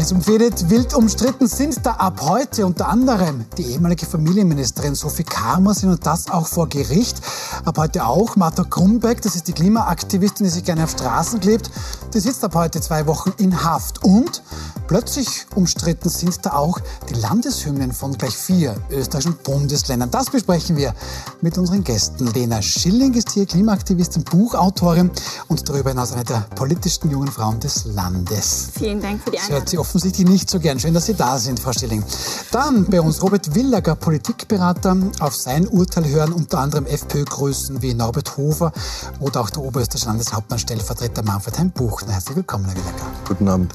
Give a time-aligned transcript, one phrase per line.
[0.00, 5.90] Heiß umfädet, wild umstritten sind da ab heute unter anderem die ehemalige Familienministerin Sophie Karmersin
[5.90, 7.20] und das auch vor Gericht.
[7.66, 11.70] Ab heute auch Martha Grumbeck, das ist die Klimaaktivistin, die sich gerne auf Straßen klebt.
[12.14, 14.02] Die sitzt ab heute zwei Wochen in Haft.
[14.02, 14.42] Und
[14.86, 16.80] plötzlich umstritten sind da auch
[17.10, 20.10] die Landeshymnen von gleich vier österreichischen Bundesländern.
[20.10, 20.94] Das besprechen wir
[21.42, 22.26] mit unseren Gästen.
[22.28, 25.10] Lena Schilling ist hier Klimaaktivistin, Buchautorin
[25.48, 28.70] und darüber hinaus eine der politischsten jungen Frauen des Landes.
[28.78, 30.78] Vielen Dank für die Einladung offensichtlich nicht so gern.
[30.78, 32.04] Schön, dass Sie da sind, Frau Stilling.
[32.52, 34.96] Dann bei uns Robert Willager, Politikberater.
[35.18, 38.70] Auf sein Urteil hören unter anderem FPÖ-Größen wie Norbert Hofer
[39.18, 42.12] oder auch der oberösterreichische Landeshauptmann Stellvertreter Manfred Hein-Buchner.
[42.12, 43.06] Herzlich willkommen, Herr Willager.
[43.26, 43.74] Guten Abend.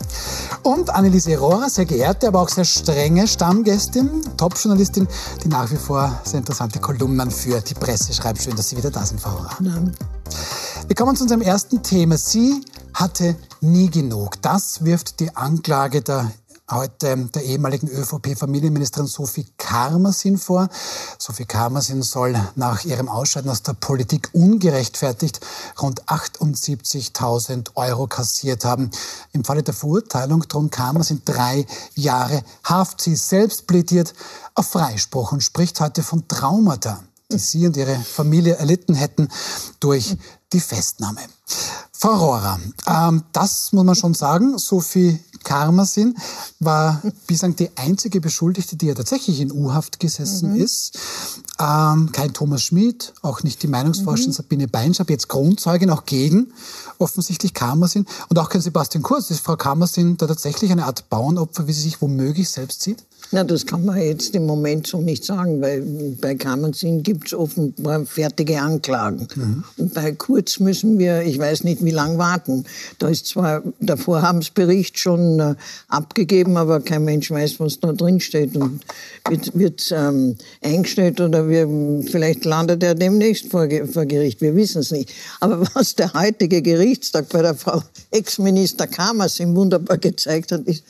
[0.63, 5.09] Und Anneliese Rohrer, sehr geehrte, aber auch sehr strenge Stammgästin, Top-Journalistin,
[5.43, 8.41] die nach wie vor sehr interessante Kolumnen für die Presse schreibt.
[8.41, 9.49] Schön, dass Sie wieder da sind, Frau Rohrer.
[9.57, 9.97] Guten Abend.
[10.87, 12.17] Wir kommen zu unserem ersten Thema.
[12.17, 12.63] Sie
[12.95, 14.41] hatte nie genug.
[14.41, 16.31] Das wirft die Anklage der
[16.71, 20.67] heute der ehemaligen ÖVP-Familienministerin Sophie Karmersin vor.
[21.19, 25.41] Sophie Karmersin soll nach ihrem Ausscheiden aus der Politik ungerechtfertigt
[25.79, 28.89] rund 78.000 Euro kassiert haben.
[29.31, 33.01] Im Falle der Verurteilung drohen Karmersin drei Jahre Haft.
[33.01, 34.15] Sie selbst plädiert
[34.55, 39.29] auf Freispruch und spricht heute von Traumata die Sie und Ihre Familie erlitten hätten
[39.79, 40.15] durch
[40.53, 41.21] die Festnahme.
[41.91, 46.15] Frau Rohrer, ähm, das muss man schon sagen, Sophie Karmasin
[46.59, 50.61] war bislang die einzige Beschuldigte, die ja tatsächlich in U-Haft gesessen mhm.
[50.61, 50.99] ist.
[51.59, 54.35] Ähm, kein Thomas Schmid, auch nicht die Meinungsforscherin mhm.
[54.35, 56.51] Sabine Beinschab, jetzt Grundzeugin auch gegen
[56.97, 59.29] offensichtlich Karmasin und auch kein Sebastian Kurz.
[59.29, 63.05] Ist Frau Karmasin da tatsächlich eine Art Bauernopfer, wie sie sich womöglich selbst sieht?
[63.31, 65.81] Na, das kann man jetzt im Moment so nicht sagen, weil
[66.21, 69.27] bei Kammernsin gibt es offenbar fertige Anklagen.
[69.35, 69.63] Mhm.
[69.77, 72.65] Und bei Kurz müssen wir, ich weiß nicht, wie lange warten.
[72.99, 75.55] Da ist zwar der Vorhabensbericht schon äh,
[75.87, 78.55] abgegeben, aber kein Mensch weiß, was da drin steht.
[78.55, 78.81] Und
[79.27, 81.67] wird, wird ähm, eingestellt oder wir,
[82.09, 84.41] vielleicht landet er demnächst vor, vor Gericht.
[84.41, 85.11] Wir wissen es nicht.
[85.39, 90.83] Aber was der heutige Gerichtstag bei der Frau Ex-Minister Kamersin wunderbar gezeigt hat, ist,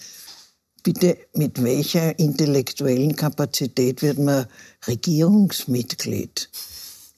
[0.86, 4.46] Bitte, mit welcher intellektuellen Kapazität wird man
[4.86, 6.48] Regierungsmitglied?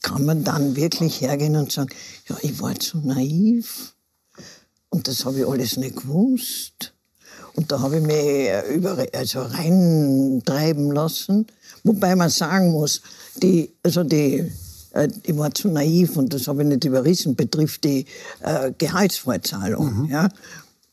[0.01, 1.89] Kann man dann wirklich hergehen und sagen,
[2.29, 3.94] ja, ich war zu naiv
[4.88, 6.94] und das habe ich alles nicht gewusst.
[7.55, 11.45] Und da habe ich mich über, also reintreiben lassen.
[11.84, 13.01] Wobei man sagen muss,
[13.44, 14.49] die, also die,
[14.94, 18.05] äh, ich war zu naiv und das habe ich nicht überrissen, betrifft die
[18.41, 20.03] äh, Gehaltsvorzahlung.
[20.03, 20.09] Mhm.
[20.09, 20.29] Ja?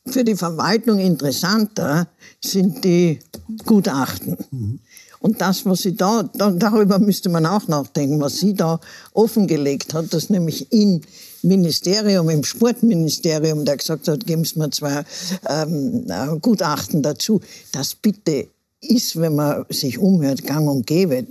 [0.06, 2.08] Für die Verwaltung interessanter
[2.42, 3.20] sind die
[3.64, 4.36] Gutachten.
[4.50, 4.80] Mhm.
[5.20, 8.78] Und das, was sie da, da, darüber müsste man auch nachdenken, was sie da
[9.14, 11.00] offengelegt hat, dass nämlich im
[11.40, 15.04] Ministerium, im Sportministerium, der gesagt hat, geben Sie mir zwei
[15.48, 17.40] ähm, äh, Gutachten dazu.
[17.72, 18.48] Das bitte
[18.82, 21.26] ist, wenn man sich umhört, gang und gäbe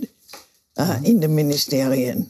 [0.76, 2.28] äh, in den Ministerien.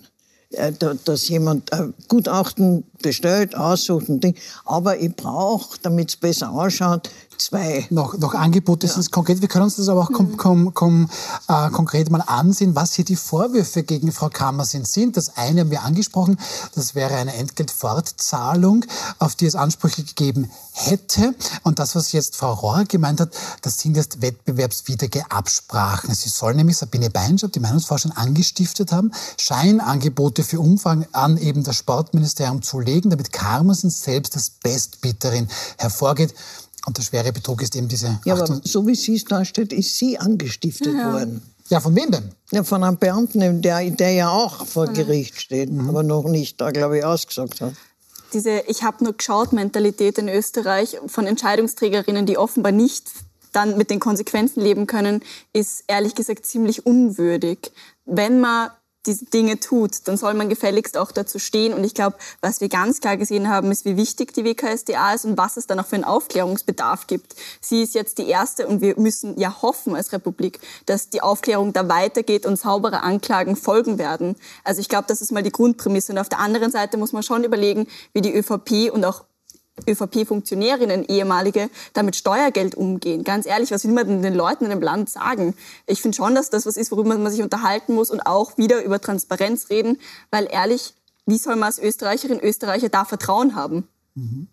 [0.50, 0.72] Äh,
[1.05, 4.34] dass jemand ein Gutachten bestellt, aussucht und Ding.
[4.65, 7.87] Aber ich brauche, damit es besser ausschaut, zwei.
[7.91, 8.92] Noch, noch Angebote ja.
[8.92, 9.41] sind konkret.
[9.41, 11.10] Wir können uns das aber auch kom, kom, kom,
[11.48, 14.88] äh, konkret mal ansehen, was hier die Vorwürfe gegen Frau Kammer sind.
[14.88, 15.16] sind.
[15.16, 16.38] Das eine haben wir angesprochen,
[16.75, 18.84] das wäre eine Entgeltfortzahlung,
[19.19, 21.34] auf die es Ansprüche gegeben hätte.
[21.62, 23.31] Und das, was jetzt Frau Rohr gemeint hat,
[23.62, 26.14] das sind jetzt wettbewerbswidrige Absprachen.
[26.14, 31.76] Sie soll nämlich Sabine Beinschab, die Meinungsforscherin, angestiftet haben, Scheinangebote für Umfang an eben das
[31.76, 36.34] Sportministerium zu legen, damit Karmersen selbst als Bestbieterin hervorgeht.
[36.87, 38.21] Und der schwere Betrug ist eben diese...
[38.25, 41.12] Ja, aber so wie sie es darstellt, ist sie angestiftet ja.
[41.12, 41.43] worden.
[41.69, 42.31] Ja, von wem denn?
[42.50, 45.88] Ja, von einem Beamten, der, der ja auch vor Gericht steht, mhm.
[45.88, 47.72] aber noch nicht da, glaube ich, ausgesagt hat
[48.34, 53.11] diese Ich habe nur geschaut Mentalität in Österreich von Entscheidungsträgerinnen, die offenbar nicht
[53.53, 55.22] dann mit den Konsequenzen leben können,
[55.53, 57.71] ist ehrlich gesagt ziemlich unwürdig.
[58.05, 58.71] Wenn man
[59.06, 61.75] diese Dinge tut, dann soll man gefälligst auch dazu stehen.
[61.75, 65.25] Und ich glaube, was wir ganz klar gesehen haben, ist, wie wichtig die WKSDA ist
[65.25, 67.34] und was es dann auch für einen Aufklärungsbedarf gibt.
[67.61, 71.73] Sie ist jetzt die erste und wir müssen ja hoffen als Republik, dass die Aufklärung
[71.73, 74.37] da weitergeht und saubere Anklagen folgen werden.
[74.64, 76.12] Also ich glaube, das ist mal die Grundprämisse.
[76.12, 79.25] Und auf der anderen Seite muss man schon überlegen, wie die ÖVP und auch
[79.88, 83.25] ÖVP-Funktionärinnen, ehemalige, damit Steuergeld umgehen.
[83.25, 85.55] Ganz ehrlich, was will man denn den Leuten in dem Land sagen?
[85.87, 88.82] Ich finde schon, dass das was ist, worüber man sich unterhalten muss und auch wieder
[88.85, 89.99] über Transparenz reden,
[90.31, 90.94] weil ehrlich,
[91.26, 93.88] wie soll man als Österreicherin, Österreicher da Vertrauen haben?
[94.15, 94.49] Mhm.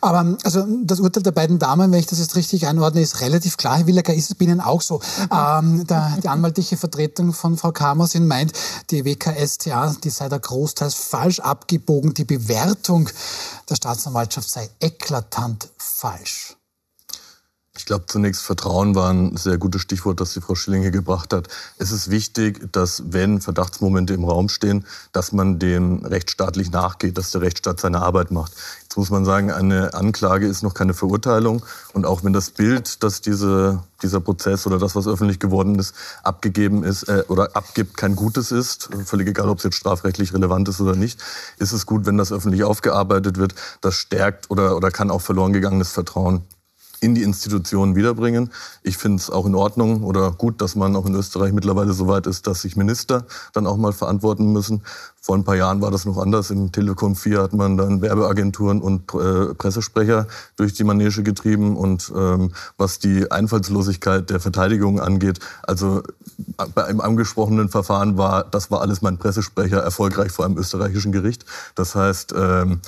[0.00, 3.56] Aber also das Urteil der beiden Damen, wenn ich das jetzt richtig einordne, ist relativ
[3.56, 3.78] klar.
[3.78, 4.98] Herr Willager, ist es bei Ihnen auch so?
[4.98, 5.28] Mhm.
[5.32, 8.52] Ähm, der, die anwaltliche Vertretung von Frau Kamersin meint,
[8.90, 12.14] die WKStA, die sei da großteils falsch abgebogen.
[12.14, 13.08] Die Bewertung
[13.68, 16.56] der Staatsanwaltschaft sei eklatant falsch.
[17.76, 21.48] Ich glaube, zunächst Vertrauen war ein sehr gutes Stichwort, das die Frau Schilling gebracht hat.
[21.76, 27.32] Es ist wichtig, dass, wenn Verdachtsmomente im Raum stehen, dass man dem rechtsstaatlich nachgeht, dass
[27.32, 28.52] der Rechtsstaat seine Arbeit macht.
[28.84, 31.64] Jetzt muss man sagen, eine Anklage ist noch keine Verurteilung.
[31.92, 35.96] Und auch wenn das Bild, dass diese, dieser Prozess oder das, was öffentlich geworden ist,
[36.22, 40.68] abgegeben ist äh, oder abgibt, kein gutes ist, völlig egal, ob es jetzt strafrechtlich relevant
[40.68, 41.20] ist oder nicht,
[41.58, 43.56] ist es gut, wenn das öffentlich aufgearbeitet wird.
[43.80, 46.42] Das stärkt oder, oder kann auch verloren gegangenes Vertrauen
[47.04, 48.50] in die Institutionen wiederbringen.
[48.82, 52.08] Ich finde es auch in Ordnung oder gut, dass man auch in Österreich mittlerweile so
[52.08, 54.82] weit ist, dass sich Minister dann auch mal verantworten müssen.
[55.20, 56.50] Vor ein paar Jahren war das noch anders.
[56.50, 61.76] Im Telekom 4 hat man dann Werbeagenturen und äh, Pressesprecher durch die Manege getrieben.
[61.76, 66.02] Und ähm, was die Einfallslosigkeit der Verteidigung angeht, also
[66.74, 71.46] bei einem angesprochenen Verfahren war, das war alles mein Pressesprecher, erfolgreich vor einem österreichischen Gericht.
[71.74, 72.80] Das heißt, ähm,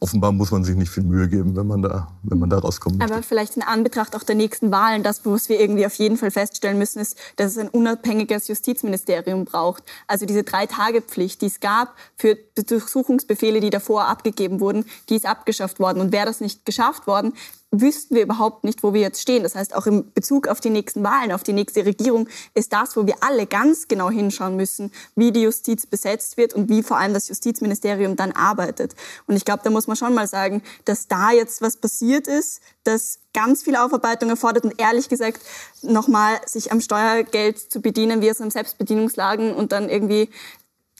[0.00, 3.02] offenbar muss man sich nicht viel Mühe geben, wenn man da, wenn man da rauskommt.
[3.02, 6.30] Aber vielleicht in Anbetracht auch der nächsten Wahlen, das, was wir irgendwie auf jeden Fall
[6.30, 9.84] feststellen müssen, ist, dass es ein unabhängiges Justizministerium braucht.
[10.06, 15.78] Also diese Drei-Tage-Pflicht, die es gab für Durchsuchungsbefehle, die davor abgegeben wurden, die ist abgeschafft
[15.78, 16.00] worden.
[16.00, 17.34] Und wäre das nicht geschafft worden,
[17.72, 19.42] wüssten wir überhaupt nicht, wo wir jetzt stehen.
[19.42, 22.96] Das heißt, auch im Bezug auf die nächsten Wahlen, auf die nächste Regierung, ist das,
[22.96, 26.96] wo wir alle ganz genau hinschauen müssen, wie die Justiz besetzt wird und wie vor
[26.96, 28.96] allem das Justizministerium dann arbeitet.
[29.26, 32.60] Und ich glaube, da muss man schon mal sagen, dass da jetzt was passiert ist,
[32.82, 35.40] das ganz viel Aufarbeitung erfordert und ehrlich gesagt
[35.82, 40.28] nochmal sich am Steuergeld zu bedienen, wie aus einem Selbstbedienungsladen und dann irgendwie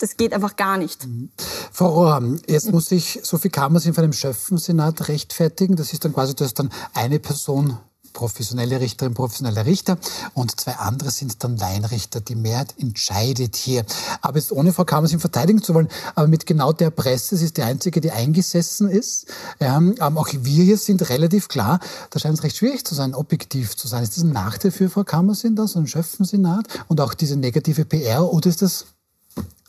[0.01, 1.07] das geht einfach gar nicht.
[1.07, 1.31] Mhm.
[1.73, 5.77] Frau Rohr, jetzt muss sich Sophie Kammers in einem Schöffensenat rechtfertigen.
[5.77, 7.79] Das ist dann quasi, dass dann eine Person
[8.13, 9.97] professionelle Richterin, professioneller Richter
[10.35, 12.21] und zwei andere sind dann Laienrichter.
[12.21, 13.85] Die Mehrheit entscheidet hier.
[14.21, 17.45] Aber jetzt ohne Frau Kammers in Verteidigung zu wollen, aber mit genau der Presse, sie
[17.45, 19.27] ist die einzige, die eingesessen ist.
[19.61, 21.79] Ähm, auch wir hier sind relativ klar,
[22.11, 24.03] da scheint es recht schwierig zu sein, objektiv zu sein.
[24.03, 27.85] Ist das ein Nachteil für Frau Kammers in das, ein Schöffensenat und auch diese negative
[27.85, 28.87] PR oder ist das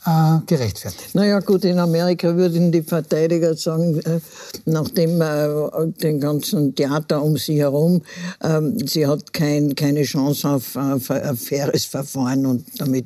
[0.06, 1.14] äh, gerechtfertigt.
[1.14, 4.20] Naja gut, in Amerika würden die Verteidiger sagen, äh,
[4.66, 5.48] nachdem äh,
[6.02, 8.02] den ganzen Theater um sie herum,
[8.40, 13.06] äh, sie hat kein, keine Chance auf, auf ein faires Verfahren und damit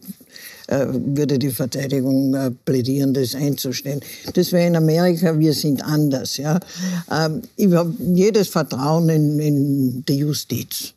[0.68, 4.02] äh, würde die Verteidigung äh, plädieren, das einzustellen.
[4.34, 6.38] Das wäre in Amerika, wir sind anders.
[6.38, 6.60] Ja?
[7.12, 10.94] Ähm, ich habe jedes Vertrauen in, in die Justiz,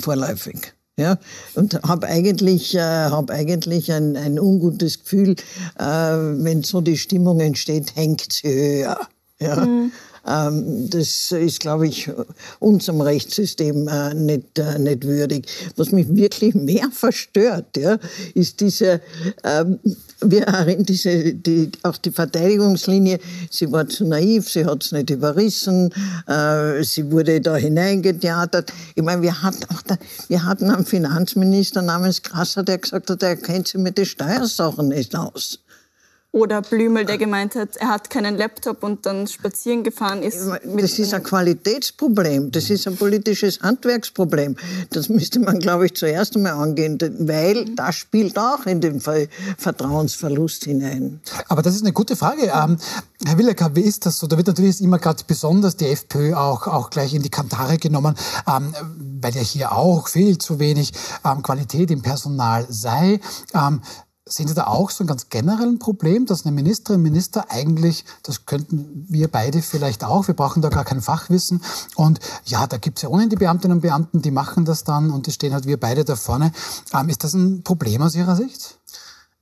[0.00, 0.75] vorläufig.
[0.98, 1.18] Ja,
[1.54, 5.36] und habe eigentlich, äh, hab eigentlich ein, ein ungutes Gefühl,
[5.78, 8.48] äh, wenn so die Stimmung entsteht, hängt sie
[8.84, 8.98] höher.
[9.38, 9.66] Ja.
[9.66, 9.92] Mhm.
[10.26, 12.10] Ähm, das ist, glaube ich,
[12.58, 15.46] unserem Rechtssystem äh, nicht, äh, nicht würdig.
[15.76, 17.98] Was mich wirklich mehr verstört, ja,
[18.34, 19.00] ist diese,
[19.44, 19.78] ähm,
[20.20, 20.46] wir
[20.78, 23.18] diese, die, auch die Verteidigungslinie,
[23.50, 25.92] sie war zu naiv, sie hat es nicht überrissen,
[26.26, 28.72] äh, sie wurde da hineingetheatert.
[28.94, 29.96] Ich meine, wir hatten, auch da,
[30.28, 34.88] wir hatten einen Finanzminister namens Krasser, der gesagt hat, er kennt sich mit den Steuersachen
[34.88, 35.60] nicht aus.
[36.32, 40.38] Oder Blümel, der gemeint hat, er hat keinen Laptop und dann spazieren gefahren ist.
[40.64, 44.56] Das ist ein Qualitätsproblem, das ist ein politisches Handwerksproblem.
[44.90, 50.64] Das müsste man, glaube ich, zuerst einmal angehen, weil das spielt auch in den Vertrauensverlust
[50.64, 51.20] hinein.
[51.48, 52.52] Aber das ist eine gute Frage.
[52.54, 52.76] Ähm,
[53.24, 54.26] Herr Willecker, wie ist das so?
[54.26, 58.14] Da wird natürlich immer gerade besonders die FPÖ auch, auch gleich in die Kantare genommen,
[58.46, 58.74] ähm,
[59.22, 60.92] weil ja hier auch viel zu wenig
[61.24, 63.20] ähm, Qualität im Personal sei.
[64.28, 68.44] Sehen Sie da auch so ein ganz generelles Problem, dass eine Ministerin, Minister eigentlich, das
[68.44, 71.62] könnten wir beide vielleicht auch, wir brauchen da gar kein Fachwissen.
[71.94, 75.12] Und ja, da gibt es ja ohnehin die Beamtinnen und Beamten, die machen das dann
[75.12, 76.50] und die stehen halt wir beide da vorne.
[76.92, 78.75] Ähm, ist das ein Problem aus Ihrer Sicht?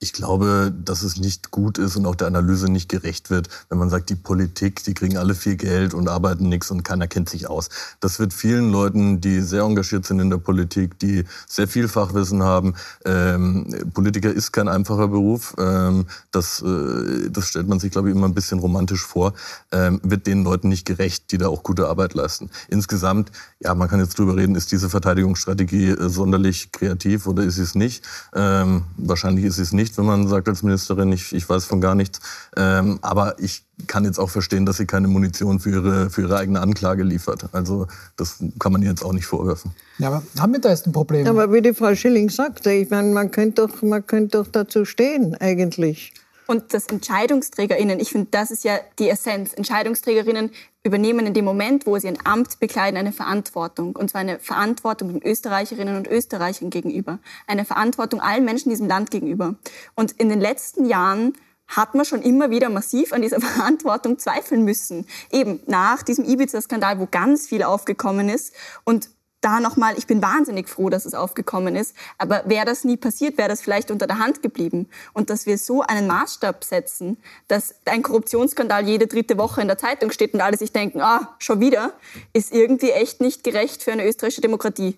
[0.05, 3.79] Ich glaube, dass es nicht gut ist und auch der Analyse nicht gerecht wird, wenn
[3.79, 7.31] man sagt, die Politik, die kriegen alle viel Geld und arbeiten nichts und keiner kennt
[7.31, 7.71] sich aus.
[8.01, 12.43] Das wird vielen Leuten, die sehr engagiert sind in der Politik, die sehr viel Fachwissen
[12.43, 12.75] haben.
[13.07, 15.55] Ähm, Politiker ist kein einfacher Beruf.
[15.59, 19.33] Ähm, das, äh, das stellt man sich, glaube ich, immer ein bisschen romantisch vor.
[19.73, 22.51] Ähm, wird den Leuten nicht gerecht, die da auch gute Arbeit leisten.
[22.69, 27.55] Insgesamt, ja, man kann jetzt drüber reden, ist diese Verteidigungsstrategie äh, sonderlich kreativ oder ist
[27.55, 28.05] sie es nicht?
[28.35, 31.81] Ähm, wahrscheinlich ist sie es nicht wenn man sagt als Ministerin, ich, ich weiß von
[31.81, 32.21] gar nichts.
[32.57, 36.37] Ähm, aber ich kann jetzt auch verstehen, dass sie keine Munition für ihre, für ihre
[36.37, 37.47] eigene Anklage liefert.
[37.53, 37.87] Also
[38.17, 39.73] das kann man ihr jetzt auch nicht vorwerfen.
[39.99, 41.27] Ja, aber haben wir da jetzt ein Problem?
[41.27, 44.85] Aber wie die Frau Schilling sagte, ich meine, man könnte doch, man könnte doch dazu
[44.85, 46.13] stehen eigentlich.
[46.47, 49.55] Und dass EntscheidungsträgerInnen, ich finde, das ist ja die Essenz.
[49.55, 50.51] EntscheidungsträgerInnen
[50.83, 53.97] übernehmen in dem Moment, wo sie ein Amt bekleiden, eine Verantwortung.
[53.97, 57.19] Und zwar eine Verantwortung den Österreicherinnen und Österreichern gegenüber.
[57.47, 59.55] Eine Verantwortung allen Menschen in diesem Land gegenüber.
[59.95, 61.35] Und in den letzten Jahren
[61.67, 65.07] hat man schon immer wieder massiv an dieser Verantwortung zweifeln müssen.
[65.31, 69.09] Eben nach diesem Ibiza-Skandal, wo ganz viel aufgekommen ist und
[69.45, 71.95] da nochmal, ich bin wahnsinnig froh, dass es aufgekommen ist.
[72.19, 74.89] Aber wäre das nie passiert, wäre das vielleicht unter der Hand geblieben.
[75.13, 79.79] Und dass wir so einen Maßstab setzen, dass ein Korruptionsskandal jede dritte Woche in der
[79.79, 81.93] Zeitung steht und alle sich denken, ah, schon wieder,
[82.33, 84.97] ist irgendwie echt nicht gerecht für eine österreichische Demokratie.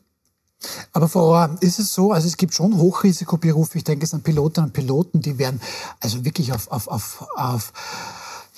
[0.92, 4.22] Aber Frau Rohr, ist es so, also es gibt schon Hochrisikoberufe, ich denke es an
[4.22, 5.60] Pilotinnen und Piloten, die werden
[6.00, 7.72] also wirklich auf, auf, auf, auf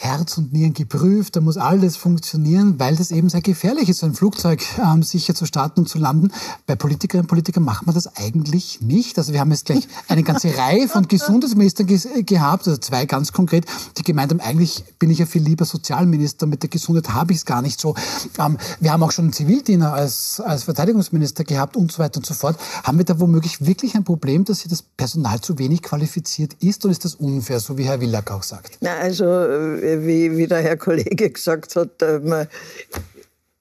[0.00, 4.06] Herz und Nieren geprüft, da muss alles funktionieren, weil das eben sehr gefährlich ist, so
[4.06, 6.30] ein Flugzeug ähm, sicher zu starten und zu landen.
[6.66, 9.18] Bei Politikerinnen und Politikern macht man das eigentlich nicht.
[9.18, 13.32] Also wir haben jetzt gleich eine ganze Reihe von Gesundheitsministern ge gehabt, also zwei ganz
[13.32, 17.32] konkret, die gemeint haben, eigentlich bin ich ja viel lieber Sozialminister, mit der Gesundheit habe
[17.32, 17.96] ich es gar nicht so.
[18.38, 22.26] Ähm, wir haben auch schon einen Zivildiener als, als Verteidigungsminister gehabt und so weiter und
[22.26, 22.56] so fort.
[22.84, 26.84] Haben wir da womöglich wirklich ein Problem, dass hier das Personal zu wenig qualifiziert ist
[26.84, 28.78] oder ist das unfair, so wie Herr Willack auch sagt?
[28.80, 32.46] Na, also äh, wie, wie der Herr Kollege gesagt hat, äh, man,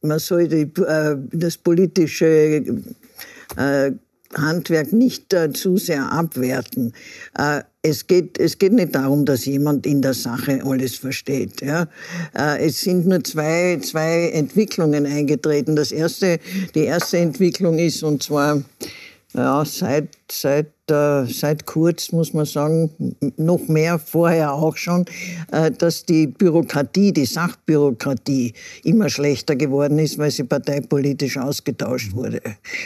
[0.02, 2.64] man soll die, äh, das politische
[3.58, 3.92] äh,
[4.36, 6.94] Handwerk nicht zu sehr abwerten.
[7.82, 11.62] Es geht, es geht nicht darum, dass jemand in der Sache alles versteht.
[11.62, 11.88] Ja.
[12.60, 15.78] Es sind nur zwei, zwei Entwicklungen eingetreten.
[15.78, 16.40] Das erste,
[16.76, 18.62] die erste Entwicklung ist, und zwar
[19.34, 25.06] ja, seit, seit, äh, seit kurz muss man sagen, noch mehr vorher auch schon,
[25.52, 28.54] äh, dass die Bürokratie, die Sachbürokratie
[28.84, 32.42] immer schlechter geworden ist, weil sie parteipolitisch ausgetauscht wurde.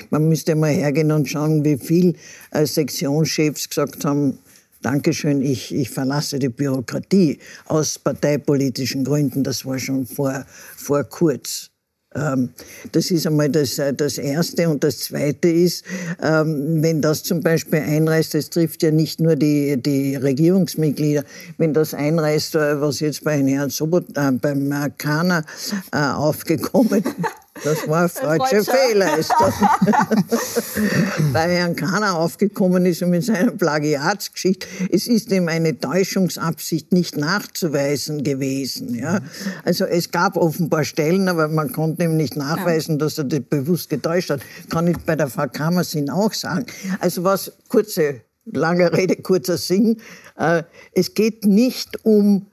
[0.10, 2.16] Man müsste mal hergehen und schauen, wie viel
[2.52, 4.40] äh, Sektionschefs gesagt haben,
[4.82, 9.44] Dankeschön, ich, ich verlasse die Bürokratie aus parteipolitischen Gründen.
[9.44, 10.44] Das war schon vor,
[10.76, 11.71] vor kurz.
[12.14, 12.50] Ähm,
[12.92, 14.70] das ist einmal das, äh, das Erste.
[14.70, 15.86] Und das Zweite ist,
[16.22, 21.24] ähm, wenn das zum Beispiel einreißt, das trifft ja nicht nur die, die Regierungsmitglieder,
[21.58, 25.44] wenn das einreißt, äh, was jetzt bei Herrn Sobot, äh, beim Kana
[25.92, 27.04] aufgekommen
[27.64, 29.18] das war ein freudscher Fehler.
[29.18, 29.54] Ist das.
[31.34, 34.68] Bei Herrn Kahner aufgekommen ist und mit seiner Plagiatsgeschichte.
[34.92, 38.96] Es ist ihm eine Täuschungsabsicht nicht nachzuweisen gewesen.
[38.96, 39.20] Ja?
[39.64, 43.90] Also es gab offenbar Stellen, aber man konnte ihm nicht nachweisen, dass er das bewusst
[43.90, 44.42] getäuscht hat.
[44.70, 46.66] Kann ich bei der Frau Kammersin auch sagen.
[47.00, 49.98] Also was, kurze, lange Rede, kurzer Sinn.
[50.38, 50.64] Äh,
[50.94, 52.48] es geht nicht um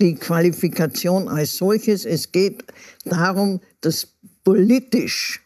[0.00, 2.04] die Qualifikation als solches.
[2.04, 2.64] Es geht
[3.04, 4.08] darum, dass
[4.44, 5.42] politisch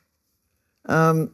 [0.89, 1.31] ähm,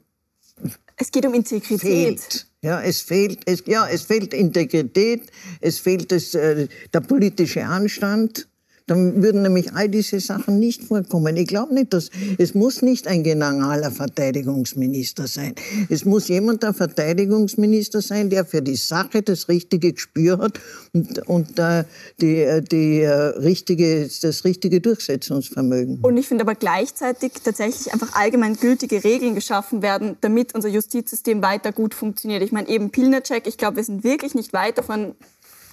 [1.00, 1.80] es geht um Integrität.
[1.80, 2.46] Fehlt.
[2.62, 5.30] Ja, es fehlt, es, ja, es fehlt Integrität,
[5.62, 8.48] es fehlt das, äh, der politische Anstand.
[8.90, 11.36] Dann würden nämlich all diese Sachen nicht vorkommen.
[11.36, 15.54] Ich glaube nicht, dass es muss nicht ein generaler Verteidigungsminister sein.
[15.88, 20.58] Es muss jemand der Verteidigungsminister sein, der für die Sache das richtige Gespür hat
[20.92, 21.84] und, und äh,
[22.20, 26.00] die, äh, die, äh, richtige, das richtige Durchsetzungsvermögen.
[26.02, 31.42] Und ich finde aber gleichzeitig tatsächlich einfach allgemein gültige Regeln geschaffen werden, damit unser Justizsystem
[31.42, 32.42] weiter gut funktioniert.
[32.42, 35.14] Ich meine eben Pilnercheck, ich glaube, wir sind wirklich nicht weit davon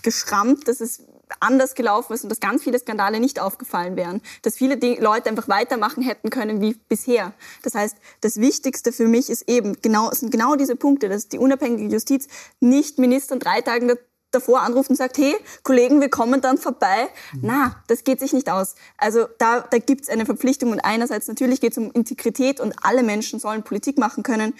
[0.04, 1.02] geschrammt, dass es
[1.40, 5.48] anders gelaufen ist und dass ganz viele Skandale nicht aufgefallen wären, dass viele Leute einfach
[5.48, 7.34] weitermachen hätten können wie bisher.
[7.64, 11.40] Das heißt, das Wichtigste für mich ist eben genau, sind genau diese Punkte, dass die
[11.40, 12.28] unabhängige Justiz
[12.60, 13.98] nicht Ministern drei Tage
[14.32, 17.08] davor anruft und sagt, hey, Kollegen, wir kommen dann vorbei.
[17.34, 17.40] Mhm.
[17.44, 18.76] Na, das geht sich nicht aus.
[18.98, 22.76] Also da, da gibt es eine Verpflichtung und einerseits natürlich geht es um Integrität und
[22.82, 24.54] alle Menschen sollen Politik machen können,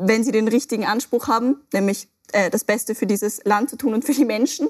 [0.00, 3.94] wenn sie den richtigen Anspruch haben, nämlich äh, das Beste für dieses Land zu tun
[3.94, 4.68] und für die Menschen.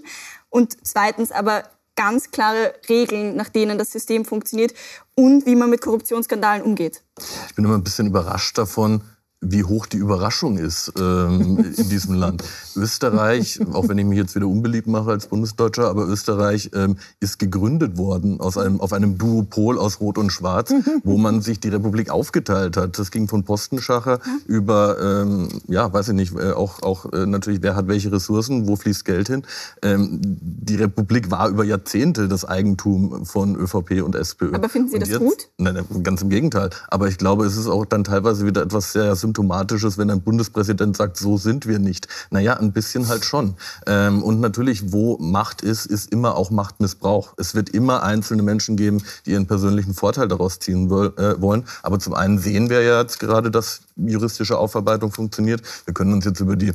[0.49, 1.65] Und zweitens aber
[1.97, 4.75] ganz klare Regeln, nach denen das System funktioniert
[5.15, 7.03] und wie man mit Korruptionsskandalen umgeht.
[7.47, 9.03] Ich bin immer ein bisschen überrascht davon,
[9.40, 12.44] wie hoch die Überraschung ist ähm, in diesem Land.
[12.76, 17.38] Österreich, auch wenn ich mich jetzt wieder unbeliebt mache als Bundesdeutscher, aber Österreich ähm, ist
[17.38, 20.73] gegründet worden aus einem, auf einem Duopol aus Rot und Schwarz,
[21.04, 22.99] wo man sich die Republik aufgeteilt hat.
[22.99, 27.62] Das ging von Postenschacher über, ähm, ja, weiß ich nicht, äh, auch, auch äh, natürlich,
[27.62, 29.42] wer hat welche Ressourcen, wo fließt Geld hin.
[29.82, 34.54] Ähm, die Republik war über Jahrzehnte das Eigentum von ÖVP und SPÖ.
[34.54, 35.49] Aber finden Sie das jetzt, gut?
[35.56, 36.70] Nein, ganz im Gegenteil.
[36.88, 40.97] Aber ich glaube, es ist auch dann teilweise wieder etwas sehr Symptomatisches, wenn ein Bundespräsident
[40.97, 42.09] sagt, so sind wir nicht.
[42.31, 43.55] Naja, ein bisschen halt schon.
[43.87, 47.35] Ähm, und natürlich, wo Macht ist, ist immer auch Machtmissbrauch.
[47.37, 51.65] Es wird immer einzelne Menschen geben, die ihren persönlichen Vorteil daraus ziehen äh, wollen.
[51.85, 55.63] Aber zum einen sehen wir ja jetzt gerade, dass juristische Aufarbeitung funktioniert.
[55.85, 56.73] Wir können uns jetzt über die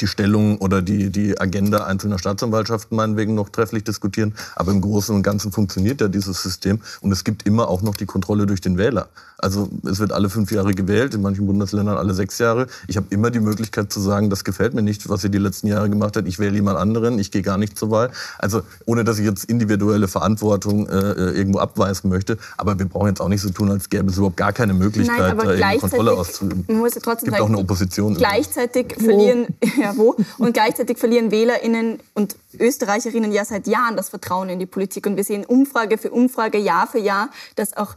[0.00, 4.34] die Stellung oder die, die Agenda einzelner Staatsanwaltschaften meinetwegen noch trefflich diskutieren.
[4.56, 6.80] Aber im Großen und Ganzen funktioniert ja dieses System.
[7.00, 9.08] Und es gibt immer auch noch die Kontrolle durch den Wähler.
[9.42, 12.66] Also es wird alle fünf Jahre gewählt, in manchen Bundesländern alle sechs Jahre.
[12.88, 15.66] Ich habe immer die Möglichkeit zu sagen, das gefällt mir nicht, was ihr die letzten
[15.66, 16.28] Jahre gemacht habt.
[16.28, 18.10] Ich wähle jemand anderen, ich gehe gar nicht zur Wahl.
[18.38, 22.36] Also ohne, dass ich jetzt individuelle Verantwortung äh, äh irgendwo abweisen möchte.
[22.58, 25.36] Aber wir brauchen jetzt auch nicht so tun, als gäbe es überhaupt gar keine Möglichkeit,
[25.36, 26.64] Nein, da Kontrolle auszuüben.
[26.68, 28.14] Man muss ja trotzdem gibt sagen, auch eine Opposition.
[28.14, 29.46] Gleichzeitig verlieren,
[29.80, 30.16] ja, wo?
[30.38, 35.06] Und gleichzeitig verlieren WählerInnen und Österreicherinnen ja seit Jahren das Vertrauen in die Politik.
[35.06, 37.96] Und wir sehen Umfrage für Umfrage, Jahr für Jahr, dass auch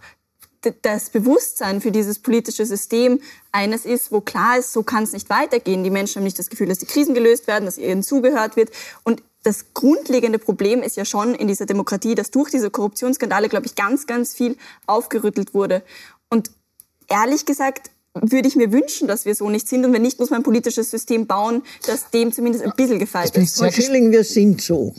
[0.82, 3.20] das Bewusstsein für dieses politische System
[3.52, 5.84] eines ist, wo klar ist, so kann es nicht weitergehen.
[5.84, 8.72] Die Menschen haben nicht das Gefühl, dass die Krisen gelöst werden, dass ihnen zugehört wird.
[9.04, 13.66] Und das grundlegende Problem ist ja schon in dieser Demokratie, dass durch diese Korruptionsskandale, glaube
[13.66, 15.84] ich, ganz, ganz viel aufgerüttelt wurde.
[16.30, 16.50] Und
[17.10, 17.92] ehrlich gesagt,
[18.22, 19.86] würde ich mir wünschen, dass wir so nicht sind.
[19.86, 23.36] Und wenn nicht, muss man ein politisches System bauen, das dem zumindest ein bisschen gefällt
[23.36, 23.58] ist.
[23.58, 24.94] Frau Schilling, wir sind so.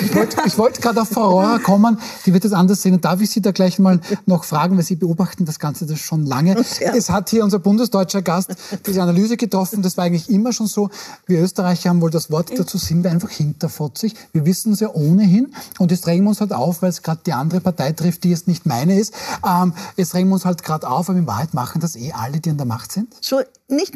[0.00, 2.94] Ich wollte, ich wollte gerade auf Frau Rohrer kommen, die wird das anders sehen.
[2.94, 6.00] Und darf ich Sie da gleich mal noch fragen, weil Sie beobachten das Ganze das
[6.00, 6.56] schon lange.
[6.80, 6.94] Ja.
[6.94, 8.54] Es hat hier unser bundesdeutscher Gast
[8.86, 9.82] diese Analyse getroffen.
[9.82, 10.88] Das war eigentlich immer schon so.
[11.26, 14.14] Wir Österreicher haben wohl das Wort dazu, sind wir einfach hinterfotzig.
[14.32, 15.52] Wir wissen es ja ohnehin.
[15.78, 18.30] Und jetzt regen wir uns halt auf, weil es gerade die andere Partei trifft, die
[18.30, 19.12] jetzt nicht meine ist.
[19.46, 22.40] Ähm, jetzt regen wir uns halt gerade auf, aber in Wahrheit machen das eh alle,
[22.40, 23.14] die an der Macht sind?
[23.20, 23.94] So, nicht,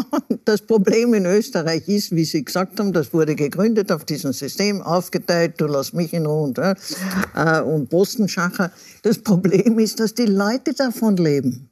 [0.44, 4.80] das Problem in Österreich ist, wie Sie gesagt haben, das wurde gegründet auf diesem System,
[4.82, 8.72] aufgeteilt, du lass mich in Ruhe und, äh, und Postenschacher.
[9.02, 11.68] Das Problem ist, dass die Leute davon leben.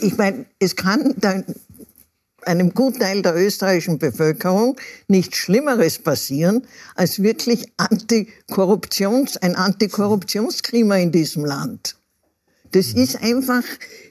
[0.00, 1.44] Ich meine, es kann dann
[2.42, 4.76] einem Gutteil der österreichischen Bevölkerung
[5.08, 11.96] nichts Schlimmeres passieren, als wirklich Antikorruptions, ein Antikorruptionsklima in diesem Land.
[12.74, 13.62] Das ist einfach,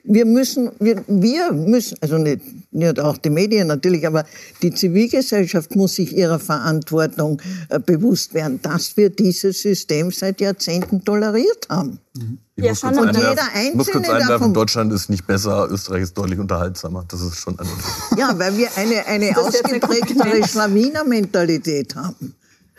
[0.04, 2.40] wir müssen, wir, wir müssen, also nicht,
[2.72, 4.24] nicht auch die Medien natürlich, aber
[4.62, 11.04] die Zivilgesellschaft muss sich ihrer Verantwortung äh, bewusst werden, dass wir dieses System seit Jahrzehnten
[11.04, 11.98] toleriert haben.
[12.16, 12.38] Mhm.
[12.56, 12.98] Ich ja, muss schon.
[12.98, 17.04] Und jeder Einzelne muss kurz einwerfen, Deutschland ist nicht besser, Österreich ist deutlich unterhaltsamer.
[17.06, 17.68] Das ist schon ein
[18.16, 22.34] Ja, weil wir eine, eine ausgeprägtere Schlawiner-Mentalität haben.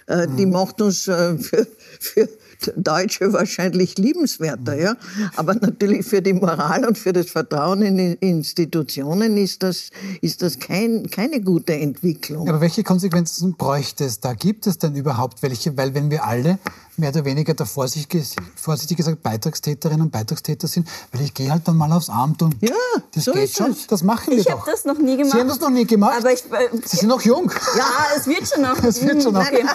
[0.08, 0.54] Äh, die mhm.
[0.54, 1.68] macht uns äh, für,
[2.00, 2.28] für
[2.76, 4.96] Deutsche wahrscheinlich liebenswerter, ja.
[5.36, 9.90] Aber natürlich für die Moral und für das Vertrauen in Institutionen ist das,
[10.22, 12.48] ist das kein, keine gute Entwicklung.
[12.48, 14.34] Aber welche Konsequenzen bräuchte es da?
[14.34, 15.76] Gibt es denn überhaupt welche?
[15.78, 16.60] Weil wenn wir alle
[16.98, 21.68] mehr oder weniger der vorsichtig, vorsichtig gesagt Beitragstäterinnen und Beitragstäter sind, weil ich gehe halt
[21.68, 22.72] dann mal aufs Amt und ja,
[23.14, 23.72] das so geht schon.
[23.72, 23.88] Es.
[23.88, 24.54] Das machen wir ich doch.
[24.54, 25.34] Ich habe das noch nie gemacht.
[25.34, 26.18] Sie haben das noch nie gemacht.
[26.20, 27.52] Aber ich, äh, Sie sind noch jung.
[27.78, 28.82] Ja, es wird schon noch.
[28.84, 29.46] Es wird schon noch.
[29.46, 29.66] Okay.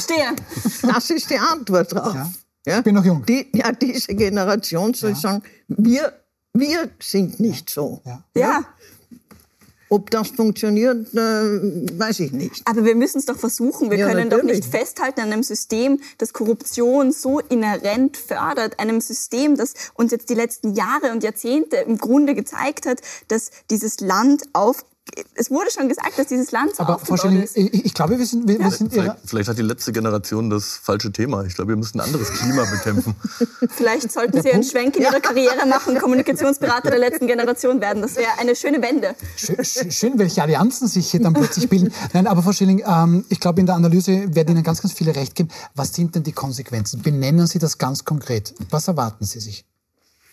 [0.00, 0.34] Stehe.
[0.82, 2.14] Das ist die Antwort drauf.
[2.14, 2.30] Ja.
[2.66, 2.78] Ja?
[2.78, 3.24] Ich bin noch jung.
[3.24, 5.16] Die, ja, diese Generation soll ja.
[5.16, 6.12] sagen, wir,
[6.52, 8.02] wir sind nicht so.
[8.04, 8.24] Ja.
[8.34, 8.64] ja.
[9.88, 12.62] Ob das funktioniert, äh, weiß ich nicht.
[12.64, 13.90] Aber wir müssen es doch versuchen.
[13.90, 14.60] Wir ja, können natürlich.
[14.60, 20.10] doch nicht festhalten an einem System, das Korruption so inhärent fördert, einem System, das uns
[20.10, 24.84] jetzt die letzten Jahre und Jahrzehnte im Grunde gezeigt hat, dass dieses Land auf
[25.34, 27.56] es wurde schon gesagt, dass dieses Land so Aber Frau Schilling, ist.
[27.56, 28.64] Ich, ich, glaube, wir sind, wir, ja.
[28.64, 31.44] wir sind vielleicht, vielleicht, hat die letzte Generation das falsche Thema.
[31.44, 33.14] Ich glaube, wir müssen ein anderes Klima bekämpfen.
[33.70, 38.02] vielleicht sollten der Sie einen Schwenk in Ihrer Karriere machen, Kommunikationsberater der letzten Generation werden.
[38.02, 39.14] Das wäre eine schöne Wende.
[39.36, 41.92] Schön, schön, welche Allianzen sich hier dann plötzlich bilden.
[42.12, 45.14] Nein, aber Frau Schilling, ähm, ich glaube, in der Analyse werden Ihnen ganz, ganz viele
[45.14, 45.50] recht geben.
[45.74, 47.02] Was sind denn die Konsequenzen?
[47.02, 48.54] Benennen Sie das ganz konkret.
[48.70, 49.64] Was erwarten Sie sich?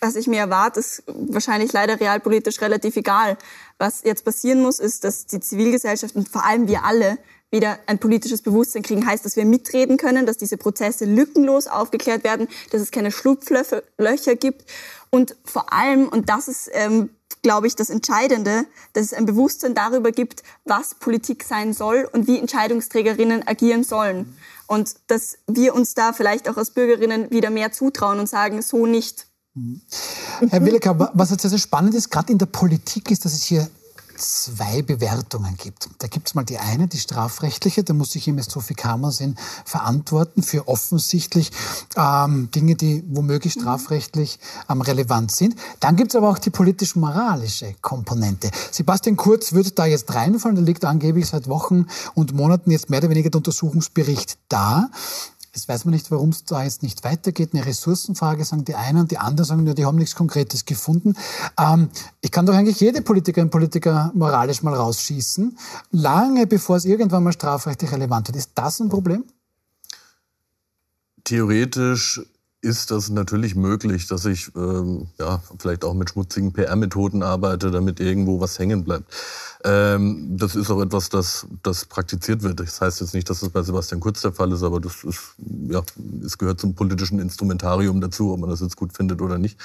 [0.04, 3.38] was ich mir erwarte, ist wahrscheinlich leider realpolitisch relativ egal.
[3.78, 7.18] Was jetzt passieren muss, ist, dass die Zivilgesellschaft und vor allem wir alle
[7.50, 12.24] wieder ein politisches Bewusstsein kriegen, heißt, dass wir mitreden können, dass diese Prozesse lückenlos aufgeklärt
[12.24, 14.64] werden, dass es keine Schlupflöcher gibt
[15.14, 17.10] und vor allem, und das ist, ähm,
[17.42, 22.26] glaube ich, das Entscheidende, dass es ein Bewusstsein darüber gibt, was Politik sein soll und
[22.26, 24.36] wie Entscheidungsträgerinnen agieren sollen.
[24.66, 28.86] Und dass wir uns da vielleicht auch als Bürgerinnen wieder mehr zutrauen und sagen, so
[28.86, 29.28] nicht.
[30.50, 33.68] Herr Willecker, was jetzt also spannend ist, gerade in der Politik, ist, dass es hier
[34.16, 35.88] zwei Bewertungen gibt.
[35.98, 40.42] Da gibt es mal die eine, die strafrechtliche, da muss sich MS Sophie Kammersinn verantworten
[40.42, 41.50] für offensichtlich
[41.96, 44.38] ähm, Dinge, die womöglich strafrechtlich
[44.68, 45.56] ähm, relevant sind.
[45.80, 48.50] Dann gibt es aber auch die politisch-moralische Komponente.
[48.70, 53.00] Sebastian Kurz würde da jetzt reinfallen, da liegt angeblich seit Wochen und Monaten jetzt mehr
[53.00, 54.90] oder weniger der Untersuchungsbericht da.
[55.54, 57.50] Jetzt weiß man nicht, warum es da jetzt nicht weitergeht.
[57.52, 61.14] Eine Ressourcenfrage, sagen die einen, und die anderen sagen, ja, die haben nichts Konkretes gefunden.
[61.56, 61.90] Ähm,
[62.20, 65.56] ich kann doch eigentlich jede Politikerin Politiker moralisch mal rausschießen,
[65.92, 68.36] lange bevor es irgendwann mal strafrechtlich relevant wird.
[68.36, 69.24] Ist das ein Problem?
[71.22, 72.20] Theoretisch
[72.64, 78.00] ist das natürlich möglich, dass ich ähm, ja, vielleicht auch mit schmutzigen PR-Methoden arbeite, damit
[78.00, 79.12] irgendwo was hängen bleibt.
[79.64, 82.60] Ähm, das ist auch etwas, das, das praktiziert wird.
[82.60, 85.20] Das heißt jetzt nicht, dass das bei Sebastian Kurz der Fall ist, aber das ist,
[85.68, 85.82] ja,
[86.24, 89.58] es gehört zum politischen Instrumentarium dazu, ob man das jetzt gut findet oder nicht.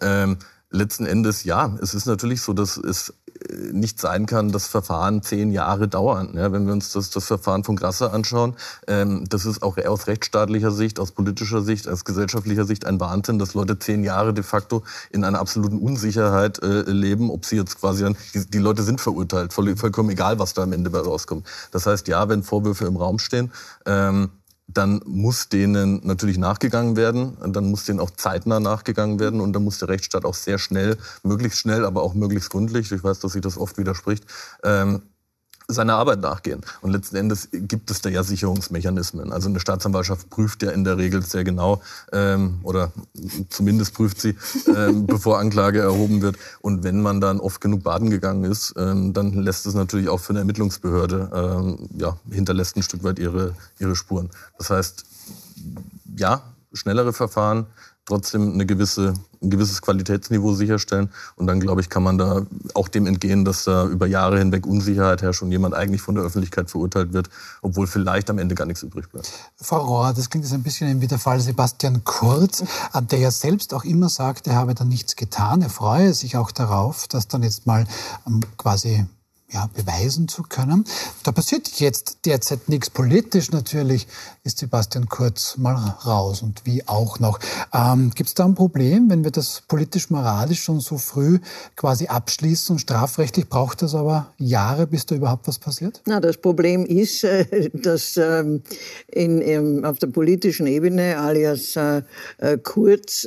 [0.00, 0.36] Ähm,
[0.72, 3.14] letzten Endes, ja, es ist natürlich so, dass es
[3.48, 6.32] äh, nicht sein kann, dass Verfahren zehn Jahre dauern.
[6.34, 8.56] Ja, wenn wir uns das, das Verfahren von Grasser anschauen,
[8.88, 13.38] ähm, das ist auch aus rechtsstaatlicher Sicht, aus politischer Sicht, aus gesellschaftlicher Sicht ein Wahnsinn,
[13.38, 17.78] dass Leute zehn Jahre de facto in einer absoluten Unsicherheit äh, leben, ob sie jetzt
[17.78, 20.98] quasi dann, die, die Leute sind verurteilt, voll, vollkommen egal, was da am Ende bei
[20.98, 21.46] rauskommt.
[21.70, 23.52] Das heißt, ja, wenn Vorwürfe im Raum stehen,
[23.86, 24.30] ähm,
[24.74, 29.64] dann muss denen natürlich nachgegangen werden, dann muss denen auch zeitnah nachgegangen werden und dann
[29.64, 33.32] muss der Rechtsstaat auch sehr schnell, möglichst schnell, aber auch möglichst gründlich, ich weiß, dass
[33.32, 34.24] sich das oft widerspricht,
[34.64, 35.02] ähm,
[35.68, 36.60] seiner Arbeit nachgehen.
[36.80, 39.32] Und letzten Endes gibt es da ja Sicherungsmechanismen.
[39.32, 42.92] Also eine Staatsanwaltschaft prüft ja in der Regel sehr genau, ähm, oder
[43.48, 44.36] zumindest prüft sie,
[44.74, 46.36] ähm, bevor Anklage erhoben wird.
[46.60, 50.20] Und wenn man dann oft genug baden gegangen ist, ähm, dann lässt es natürlich auch
[50.20, 54.30] für eine Ermittlungsbehörde, ähm, ja, hinterlässt ein Stück weit ihre, ihre Spuren.
[54.58, 55.04] Das heißt,
[56.16, 57.66] ja, schnellere Verfahren,
[58.04, 61.10] trotzdem eine gewisse, ein gewisses Qualitätsniveau sicherstellen.
[61.36, 64.66] Und dann, glaube ich, kann man da auch dem entgehen, dass da über Jahre hinweg
[64.66, 67.30] Unsicherheit herrscht und jemand eigentlich von der Öffentlichkeit verurteilt wird,
[67.62, 69.30] obwohl vielleicht am Ende gar nichts übrig bleibt.
[69.56, 72.64] Frau Rohr, das klingt jetzt ein bisschen wie der Fall Sebastian Kurz,
[73.10, 75.62] der ja selbst auch immer sagt, er habe da nichts getan.
[75.62, 77.86] Er freue sich auch darauf, dass dann jetzt mal
[78.26, 79.06] ähm, quasi
[79.52, 80.84] ja, beweisen zu können.
[81.24, 82.90] Da passiert jetzt derzeit nichts.
[82.90, 84.06] Politisch natürlich
[84.44, 87.38] ist Sebastian Kurz mal raus und wie auch noch.
[87.72, 91.38] Ähm, Gibt es da ein Problem, wenn wir das politisch-moralisch schon so früh
[91.76, 96.02] quasi abschließen und strafrechtlich braucht das aber Jahre, bis da überhaupt was passiert?
[96.06, 98.62] Na, das Problem ist, äh, dass ähm,
[99.08, 102.02] in, auf der politischen Ebene alias äh,
[102.38, 103.26] äh, Kurz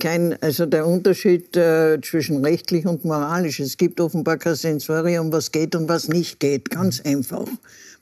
[0.00, 3.60] kein, also der Unterschied äh, zwischen rechtlich und moralisch.
[3.60, 6.70] Es gibt offenbar kein Sensorium, was geht und was nicht geht.
[6.70, 7.46] Ganz einfach.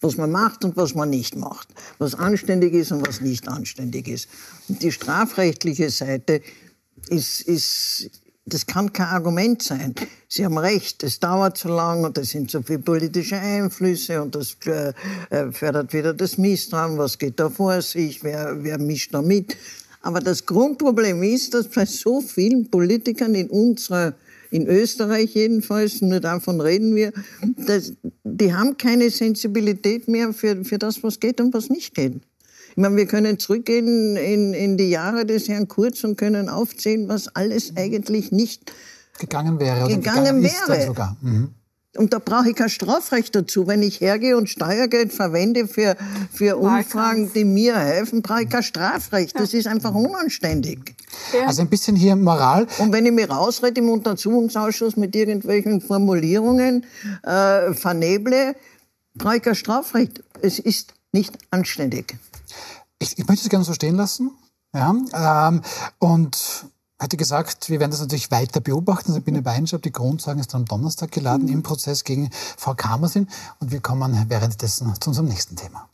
[0.00, 1.68] Was man macht und was man nicht macht.
[1.98, 4.28] Was anständig ist und was nicht anständig ist.
[4.68, 6.40] Und die strafrechtliche Seite
[7.08, 8.10] ist, ist,
[8.46, 9.94] das kann kein Argument sein.
[10.28, 14.34] Sie haben recht, es dauert zu lang und es sind so viele politische Einflüsse und
[14.34, 14.92] das äh,
[15.52, 16.98] fördert wieder das Misstrauen.
[16.98, 18.22] Was geht da vor sich?
[18.22, 19.56] Wer, wer mischt da mit?
[20.04, 24.14] Aber das Grundproblem ist, dass bei so vielen Politikern in unserer
[24.50, 27.12] in Österreich jedenfalls, nur davon reden wir,
[27.66, 32.20] dass, die haben keine Sensibilität mehr für, für das, was geht und was nicht geht.
[32.70, 37.08] Ich meine, wir können zurückgehen in, in die Jahre des Herrn Kurz und können aufzählen,
[37.08, 38.70] was alles eigentlich nicht
[39.18, 39.88] gegangen wäre.
[39.88, 40.86] Gegangen, gegangen wäre.
[40.86, 41.16] Sogar.
[41.22, 41.48] Mhm.
[41.96, 43.66] Und da brauche ich kein Strafrecht dazu.
[43.66, 45.96] Wenn ich hergehe und Steuergeld verwende für,
[46.32, 49.38] für Umfragen, die mir helfen, brauche ich kein Strafrecht.
[49.38, 50.94] Das ist einfach unanständig.
[51.46, 52.66] Also ein bisschen hier Moral.
[52.78, 56.84] Und wenn ich mich rausrede im Untersuchungsausschuss mit irgendwelchen Formulierungen
[57.22, 58.56] äh, verneble,
[59.14, 60.22] brauche ich kein Strafrecht.
[60.42, 62.16] Es ist nicht anständig.
[62.98, 64.32] Ich, ich möchte es gerne so stehen lassen.
[64.74, 65.62] Ja, ähm,
[65.98, 66.66] und
[67.04, 69.12] hatte gesagt, wir werden das natürlich weiter beobachten.
[69.12, 73.28] Sabine Weinschab, die Grundsagen ist dann am Donnerstag geladen im Prozess gegen Frau Kamersin.
[73.60, 75.88] Und wir kommen währenddessen zu unserem nächsten Thema.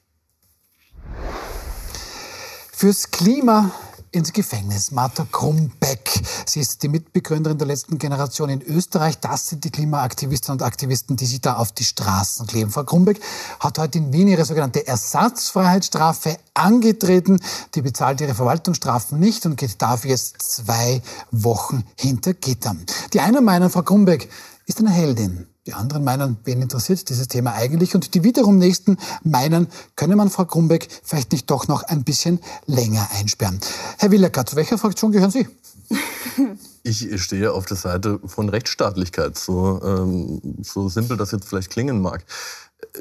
[2.73, 3.73] Fürs Klima
[4.13, 4.91] ins Gefängnis.
[4.91, 6.11] Martha Krumbeck.
[6.47, 9.19] Sie ist die Mitbegründerin der letzten Generation in Österreich.
[9.19, 12.71] Das sind die Klimaaktivisten und Aktivisten, die sich da auf die Straßen kleben.
[12.71, 13.21] Frau Krumbeck
[13.61, 17.41] hat heute in Wien ihre sogenannte Ersatzfreiheitsstrafe angetreten.
[17.75, 22.85] Die bezahlt ihre Verwaltungsstrafen nicht und geht dafür jetzt zwei Wochen hinter Gittern.
[23.13, 24.29] Die einen meinen, Frau Krumbeck
[24.67, 25.47] ist eine Heldin.
[25.67, 27.95] Die anderen meinen, wen interessiert dieses Thema eigentlich?
[27.95, 32.41] Und die wiederum Nächsten meinen, könne man Frau Grumbeck vielleicht nicht doch noch ein bisschen
[32.67, 33.61] länger einsperren.
[33.99, 35.47] Herr Willacker, zu welcher Fraktion gehören Sie?
[36.83, 42.01] Ich stehe auf der Seite von Rechtsstaatlichkeit, so, ähm, so simpel das jetzt vielleicht klingen
[42.01, 42.25] mag.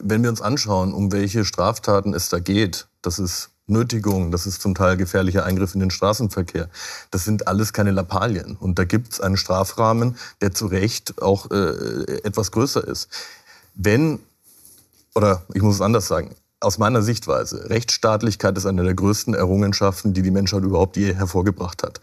[0.02, 4.62] Wenn wir uns anschauen, um welche Straftaten es da geht, das ist Nötigung, das ist
[4.62, 6.70] zum Teil gefährlicher Eingriff in den Straßenverkehr.
[7.12, 8.58] Das sind alles keine Lappalien.
[8.58, 13.10] Und da gibt es einen Strafrahmen, der zu Recht auch äh, etwas größer ist.
[13.76, 14.20] Wenn,
[15.16, 20.14] oder ich muss es anders sagen, aus meiner Sichtweise, Rechtsstaatlichkeit ist eine der größten Errungenschaften,
[20.14, 22.02] die die Menschheit überhaupt je hervorgebracht hat.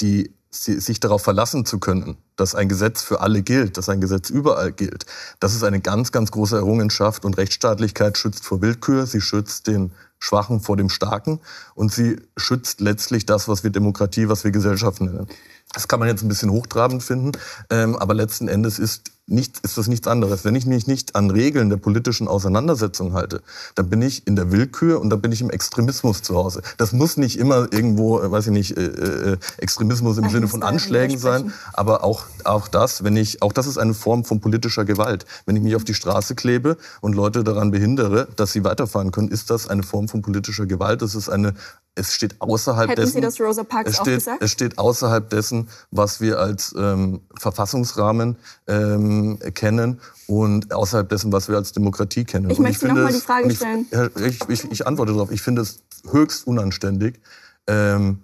[0.00, 4.30] Die sich darauf verlassen zu können, dass ein Gesetz für alle gilt, dass ein Gesetz
[4.30, 5.04] überall gilt,
[5.40, 7.24] das ist eine ganz, ganz große Errungenschaft.
[7.24, 11.40] Und Rechtsstaatlichkeit schützt vor Willkür, sie schützt den Schwachen vor dem Starken
[11.74, 15.26] und sie schützt letztlich das, was wir Demokratie, was wir Gesellschaft nennen.
[15.72, 17.32] Das kann man jetzt ein bisschen hochtrabend finden,
[17.70, 20.44] ähm, aber letzten Endes ist nichts, ist das nichts anderes.
[20.44, 23.42] Wenn ich mich nicht an Regeln der politischen Auseinandersetzung halte,
[23.74, 26.62] dann bin ich in der Willkür und dann bin ich im Extremismus zu Hause.
[26.78, 30.62] Das muss nicht immer irgendwo, äh, weiß ich nicht, äh, äh, Extremismus im Sinne von
[30.62, 34.84] Anschlägen sein, aber auch, auch das, wenn ich, auch das ist eine Form von politischer
[34.84, 35.26] Gewalt.
[35.46, 39.28] Wenn ich mich auf die Straße klebe und Leute daran behindere, dass sie weiterfahren können,
[39.28, 41.02] ist das eine Form von politischer Gewalt.
[41.02, 41.54] Das ist eine
[41.98, 43.14] es steht außerhalb Hätten dessen.
[43.14, 44.42] Sie das Rosa Parks es steht, auch gesagt?
[44.42, 48.36] Es steht außerhalb dessen, was wir als ähm, Verfassungsrahmen
[48.68, 49.17] ähm,
[49.54, 52.50] kennen und außerhalb dessen, was wir als Demokratie kennen.
[52.50, 53.86] Ich und möchte nochmal die Frage stellen.
[54.16, 55.30] Ich, ich, ich, antworte darauf.
[55.30, 57.20] Ich finde es höchst unanständig,
[57.66, 58.22] ähm,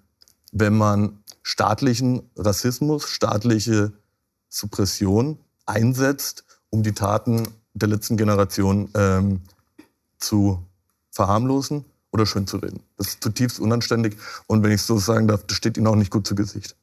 [0.52, 3.92] wenn man staatlichen Rassismus, staatliche
[4.48, 9.40] Suppression einsetzt, um die Taten der letzten Generation ähm,
[10.18, 10.58] zu
[11.10, 12.80] verharmlosen oder schön zu reden.
[12.96, 16.10] Das ist zutiefst unanständig und wenn ich so sagen darf, das steht Ihnen auch nicht
[16.10, 16.76] gut zu Gesicht.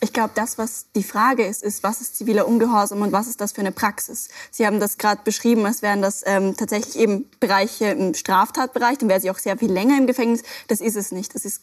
[0.00, 3.40] Ich glaube, das, was die Frage ist, ist, was ist ziviler Ungehorsam und was ist
[3.40, 4.28] das für eine Praxis?
[4.52, 9.08] Sie haben das gerade beschrieben, als wären das ähm, tatsächlich eben Bereiche im Straftatbereich, dann
[9.08, 10.44] wäre sie auch sehr viel länger im Gefängnis.
[10.68, 11.34] Das ist es nicht.
[11.34, 11.62] Das ist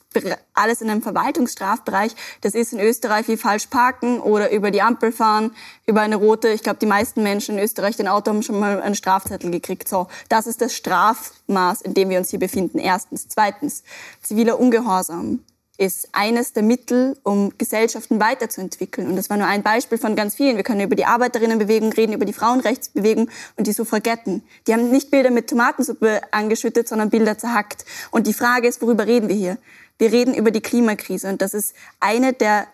[0.54, 2.13] alles in einem Verwaltungsstrafbereich.
[2.41, 6.50] Das ist in Österreich wie falsch parken oder über die Ampel fahren, über eine rote.
[6.50, 9.88] Ich glaube, die meisten Menschen in Österreich, den Auto haben schon mal einen Strafzettel gekriegt.
[9.88, 12.80] So, das ist das Strafmaß, in dem wir uns hier befinden.
[12.80, 13.30] Erstens.
[13.30, 13.84] Zweitens,
[14.21, 15.39] ziviler Ungehorsam
[15.77, 19.07] ist eines der Mittel, um Gesellschaften weiterzuentwickeln.
[19.07, 20.55] Und das war nur ein Beispiel von ganz vielen.
[20.55, 24.43] Wir können über die Arbeiterinnenbewegung reden, über die Frauenrechtsbewegung und die Suffragetten.
[24.67, 27.85] Die haben nicht Bilder mit Tomatensuppe angeschüttet, sondern Bilder zerhackt.
[28.11, 29.57] Und die Frage ist, worüber reden wir hier?
[29.97, 31.29] Wir reden über die Klimakrise.
[31.29, 32.67] Und das ist eine der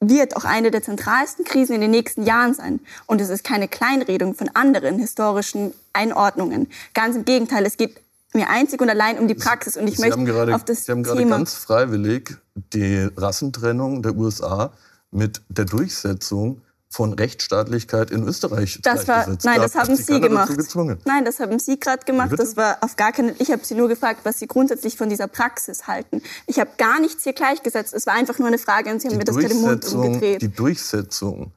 [0.00, 2.80] wird auch eine der zentralsten Krisen in den nächsten Jahren sein.
[3.06, 6.68] Und es ist keine Kleinredung von anderen historischen Einordnungen.
[6.94, 8.00] Ganz im Gegenteil, es geht
[8.34, 9.76] mir einzig und allein um die Praxis.
[9.76, 13.08] Und ich Sie möchte haben gerade, auf das Sie haben gerade Thema ganz freiwillig die
[13.16, 14.72] Rassentrennung der USA
[15.10, 16.62] mit der Durchsetzung
[16.92, 19.28] von Rechtsstaatlichkeit in Österreich das war.
[19.28, 20.52] Nein, Da das haben Sie gemacht.
[21.04, 22.32] Nein, das haben Sie gerade gemacht.
[22.36, 23.36] Das war auf gar keinen.
[23.38, 26.20] Ich habe Sie nur gefragt, was Sie grundsätzlich von dieser Praxis halten.
[26.46, 27.94] Ich habe gar nichts hier gleichgesetzt.
[27.94, 30.42] Es war einfach nur eine Frage und Sie haben mir das gerade im Mund umgedreht.
[30.42, 31.52] die Durchsetzung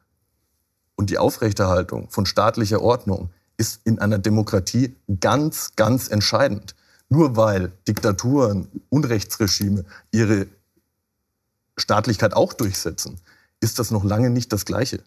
[0.95, 6.75] und die Aufrechterhaltung von staatlicher Ordnung ist in einer Demokratie ganz, ganz entscheidend.
[7.09, 10.47] Nur weil Diktaturen, Unrechtsregime ihre
[11.77, 13.19] Staatlichkeit auch durchsetzen,
[13.59, 15.03] ist das noch lange nicht das Gleiche.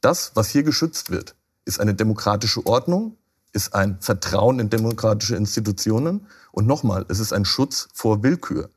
[0.00, 3.16] Das, was hier geschützt wird, ist eine demokratische Ordnung,
[3.52, 8.70] ist ein Vertrauen in demokratische Institutionen und nochmal, es ist ein Schutz vor Willkür.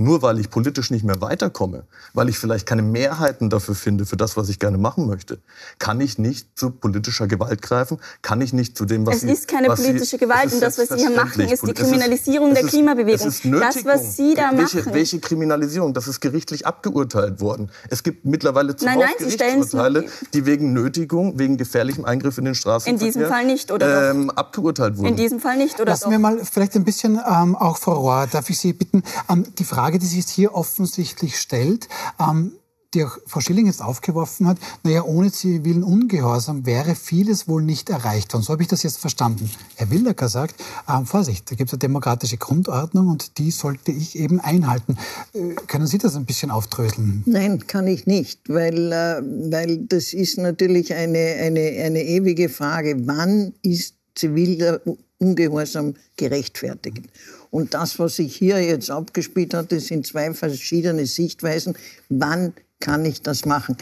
[0.00, 1.82] Nur weil ich politisch nicht mehr weiterkomme,
[2.14, 5.40] weil ich vielleicht keine Mehrheiten dafür finde, für das, was ich gerne machen möchte,
[5.80, 9.30] kann ich nicht zu politischer Gewalt greifen, kann ich nicht zu dem, was es Sie,
[9.32, 11.72] ist keine politische Sie, Gewalt und das, was Sie hier machen, ist die.
[11.74, 13.26] Kriminalisierung Es der ist- Klimabewegung.
[13.26, 14.94] Es ist Das, was Sie da welche, machen.
[14.94, 15.92] Welche Kriminalisierung?
[15.94, 17.68] Das ist gerichtlich abgeurteilt worden.
[17.90, 22.38] Es gibt mittlerweile zuhauf Nein, nein, Sie stellen's Gerichtsurteile, die wegen Nötigung, wegen gefährlichem Eingriff
[22.38, 25.08] in den Straßenverkehr In diesem Fall nicht, oder ähm, abgeurteilt wurden.
[25.08, 26.10] In diesem Fall nicht, oder Lassen doch?
[26.12, 29.64] wir mal vielleicht ein bisschen, ähm, auch Frau Rohr, darf ich Sie bitten, ähm, die
[29.64, 31.88] Frage, die sich hier offensichtlich stellt,
[32.20, 32.52] ähm,
[32.94, 37.90] die auch Frau Schilling jetzt aufgeworfen hat, naja, ohne zivilen Ungehorsam wäre vieles wohl nicht
[37.90, 38.44] erreicht worden.
[38.44, 39.50] So habe ich das jetzt verstanden.
[39.76, 40.54] Herr Wildecker sagt,
[40.88, 44.96] ähm, Vorsicht, da gibt es eine demokratische Grundordnung und die sollte ich eben einhalten.
[45.34, 47.22] Äh, können Sie das ein bisschen aufdröseln?
[47.26, 53.06] Nein, kann ich nicht, weil, äh, weil das ist natürlich eine, eine, eine ewige Frage.
[53.06, 54.80] Wann ist ziviler
[55.18, 57.02] Ungehorsam gerechtfertigt?
[57.50, 61.76] Und das, was sich hier jetzt abgespielt hat, das sind zwei verschiedene Sichtweisen.
[62.08, 63.76] Wann kann ich das machen?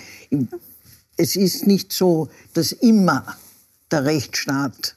[1.17, 3.37] Es ist nicht so, dass immer
[3.91, 4.97] der Rechtsstaat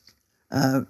[0.49, 0.81] äh,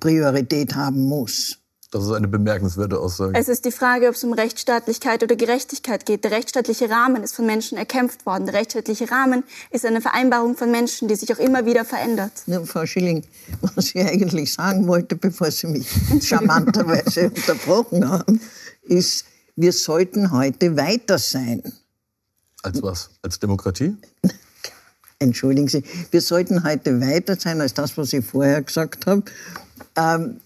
[0.00, 1.58] Priorität haben muss.
[1.96, 3.32] Das ist eine bemerkenswerte Aussage.
[3.38, 6.24] Es ist die Frage, ob es um Rechtsstaatlichkeit oder Gerechtigkeit geht.
[6.24, 8.44] Der rechtsstaatliche Rahmen ist von Menschen erkämpft worden.
[8.44, 12.32] Der rechtsstaatliche Rahmen ist eine Vereinbarung von Menschen, die sich auch immer wieder verändert.
[12.44, 13.24] Nur, Frau Schilling,
[13.74, 15.88] was ich eigentlich sagen wollte, bevor Sie mich
[16.20, 18.42] charmanterweise unterbrochen haben,
[18.82, 19.24] ist,
[19.56, 21.62] wir sollten heute weiter sein.
[22.62, 23.08] Als was?
[23.22, 23.96] Als Demokratie?
[25.18, 29.22] Entschuldigen Sie, wir sollten heute weiter sein als das, was ich vorher gesagt habe.
[29.96, 30.40] Ähm,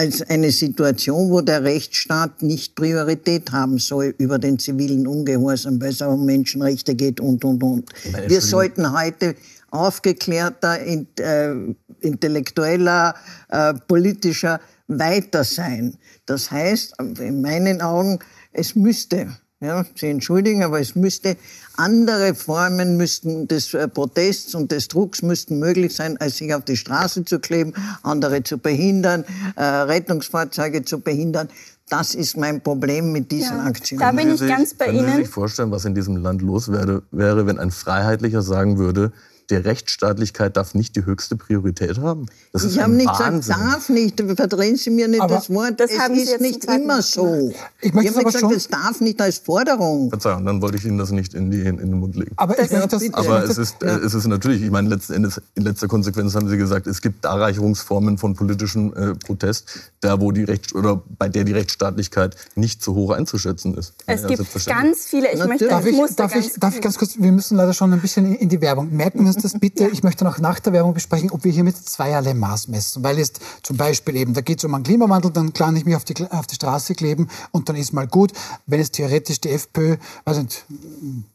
[0.00, 5.90] als eine Situation, wo der Rechtsstaat nicht Priorität haben soll über den zivilen Ungehorsam, weil
[5.90, 7.90] es auch um Menschenrechte geht und, und, und.
[8.26, 9.34] Wir sollten heute
[9.70, 11.52] aufgeklärter, in, äh,
[12.00, 13.14] intellektueller,
[13.50, 14.58] äh, politischer
[14.88, 15.98] weiter sein.
[16.24, 18.20] Das heißt, in meinen Augen,
[18.54, 19.28] es müsste,
[19.60, 21.36] ja, Sie entschuldigen, aber es müsste
[21.76, 26.64] andere Formen müssten des äh, Protests und des Drucks müssten möglich sein, als sich auf
[26.64, 29.24] die Straße zu kleben, andere zu behindern,
[29.56, 31.48] äh, Rettungsfahrzeuge zu behindern.
[31.88, 34.00] Das ist mein Problem mit diesen ja, Aktionen.
[34.00, 34.98] Da bin ich ganz bei Ihnen.
[34.98, 38.78] Können Sie sich vorstellen, was in diesem Land los wäre, wäre, wenn ein Freiheitlicher sagen
[38.78, 39.12] würde,
[39.50, 42.26] der Rechtsstaatlichkeit darf nicht die höchste Priorität haben.
[42.52, 43.40] Das ich habe nicht Wahnsinn.
[43.40, 44.20] gesagt, darf nicht.
[44.36, 45.80] Verdrehen Sie mir nicht aber das Wort.
[45.80, 47.52] Das es ist nicht immer so.
[47.80, 50.10] Ich möchte habe gesagt, es darf nicht als Forderung.
[50.10, 52.32] Verzeihung, dann wollte ich Ihnen das nicht in, die, in den Mund legen.
[52.36, 53.96] Aber, ich möchte das, aber es, ist, ja.
[53.96, 57.24] es ist natürlich, ich meine, letzten Endes, in letzter Konsequenz haben Sie gesagt, es gibt
[57.24, 59.68] Darreicherungsformen von politischem äh, Protest,
[60.00, 63.94] da wo die Rechts oder bei der die Rechtsstaatlichkeit nicht so hoch einzuschätzen ist.
[64.06, 65.32] Es ja, gibt ganz viele.
[65.32, 67.18] Ich möchte, darf ich, darf, ich, darf ich ganz kurz?
[67.18, 68.94] Wir müssen leider schon ein bisschen in die Werbung.
[68.94, 69.88] Merken wir uns das bitte.
[69.88, 73.02] Ich möchte noch nach der Werbung besprechen, ob wir hier mit zweierlei Maß messen.
[73.02, 75.96] Weil jetzt zum Beispiel eben, da geht es um einen Klimawandel, dann kann ich mich
[75.96, 78.32] auf die, auf die Straße kleben und dann ist mal gut.
[78.66, 80.44] Wenn es theoretisch die FPÖ, also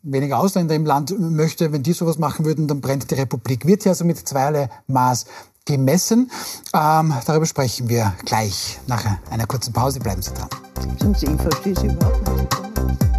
[0.04, 3.66] weniger Ausländer im Land möchte, wenn die sowas machen würden, dann brennt die Republik.
[3.66, 5.26] Wird hier also mit zweierlei Maß
[5.66, 6.32] gemessen.
[6.74, 10.00] Ähm, darüber sprechen wir gleich nach einer kurzen Pause.
[10.00, 10.50] Bleiben Sie dran.
[10.98, 13.15] Ich verstehe Sie überhaupt nicht.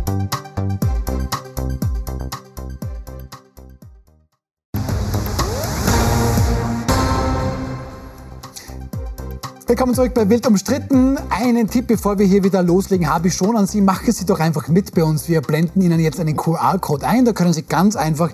[9.69, 11.19] Willkommen zurück bei Wild umstritten.
[11.29, 13.81] Einen Tipp, bevor wir hier wieder loslegen, habe ich schon an Sie.
[13.81, 15.29] Machen Sie doch einfach mit bei uns.
[15.29, 17.25] Wir blenden Ihnen jetzt einen QR-Code ein.
[17.25, 18.31] Da können Sie ganz einfach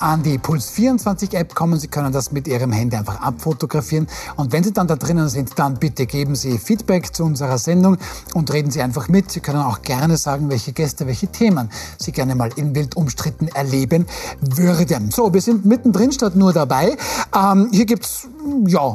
[0.00, 1.78] an die Puls24-App kommen.
[1.78, 4.08] Sie können das mit Ihrem Handy einfach abfotografieren.
[4.34, 7.96] Und wenn Sie dann da drinnen sind, dann bitte geben Sie Feedback zu unserer Sendung
[8.34, 9.30] und reden Sie einfach mit.
[9.30, 13.46] Sie können auch gerne sagen, welche Gäste, welche Themen Sie gerne mal in Wild umstritten
[13.46, 14.06] erleben
[14.40, 15.12] würden.
[15.12, 16.96] So, wir sind mittendrin statt nur dabei.
[17.32, 18.26] Ähm, hier gibt's
[18.66, 18.92] ja,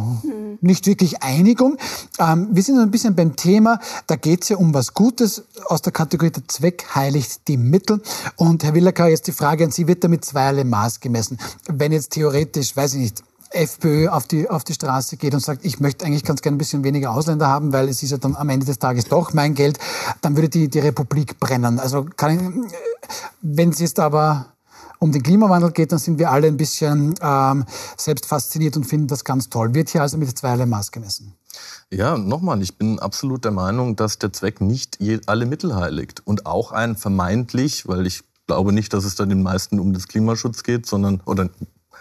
[0.62, 1.78] nicht wirklich Einigung.
[2.20, 5.82] Ähm, wir sind ein bisschen beim Thema, da geht es ja um was Gutes aus
[5.82, 8.02] der Kategorie der Zweck heiligt die Mittel.
[8.36, 11.38] Und Herr Willacker, jetzt die Frage an Sie, wird damit zweierlei Maß gemessen?
[11.68, 15.66] Wenn jetzt theoretisch, weiß ich nicht, FPÖ auf die, auf die Straße geht und sagt,
[15.66, 18.36] ich möchte eigentlich ganz gerne ein bisschen weniger Ausländer haben, weil es ist ja dann
[18.36, 19.80] am Ende des Tages doch mein Geld,
[20.22, 21.80] dann würde die, die Republik brennen.
[21.80, 22.74] Also kann ich,
[23.42, 24.54] wenn es jetzt aber
[25.00, 27.66] um den Klimawandel geht, dann sind wir alle ein bisschen ähm,
[27.98, 29.74] selbst fasziniert und finden das ganz toll.
[29.74, 31.34] Wird hier also mit zweierlei Maß gemessen?
[31.92, 36.22] Ja, nochmal, ich bin absolut der Meinung, dass der Zweck nicht alle Mittel heiligt.
[36.26, 40.02] Und auch ein vermeintlich, weil ich glaube nicht, dass es da den meisten um den
[40.04, 41.50] Klimaschutz geht, sondern, oder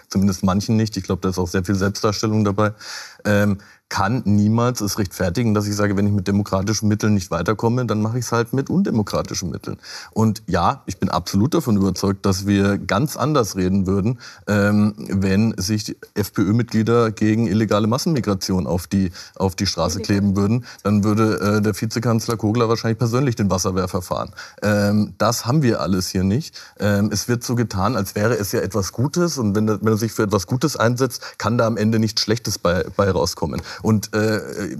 [0.09, 2.73] zumindest manchen nicht, ich glaube, da ist auch sehr viel Selbstdarstellung dabei,
[3.25, 7.85] ähm, kann niemals es rechtfertigen, dass ich sage, wenn ich mit demokratischen Mitteln nicht weiterkomme,
[7.87, 9.77] dann mache ich es halt mit undemokratischen Mitteln.
[10.11, 15.55] Und ja, ich bin absolut davon überzeugt, dass wir ganz anders reden würden, ähm, wenn
[15.57, 20.65] sich FPÖ-Mitglieder gegen illegale Massenmigration auf die, auf die Straße kleben würden.
[20.83, 24.31] Dann würde äh, der Vizekanzler Kogler wahrscheinlich persönlich den Wasserwerfer fahren.
[24.61, 26.55] Ähm, das haben wir alles hier nicht.
[26.79, 29.39] Ähm, es wird so getan, als wäre es ja etwas Gutes.
[29.39, 32.59] Und wenn, wenn er sich für etwas Gutes einsetzt, kann da am Ende nichts Schlechtes
[32.59, 33.61] bei, bei rauskommen.
[33.81, 34.75] Und äh,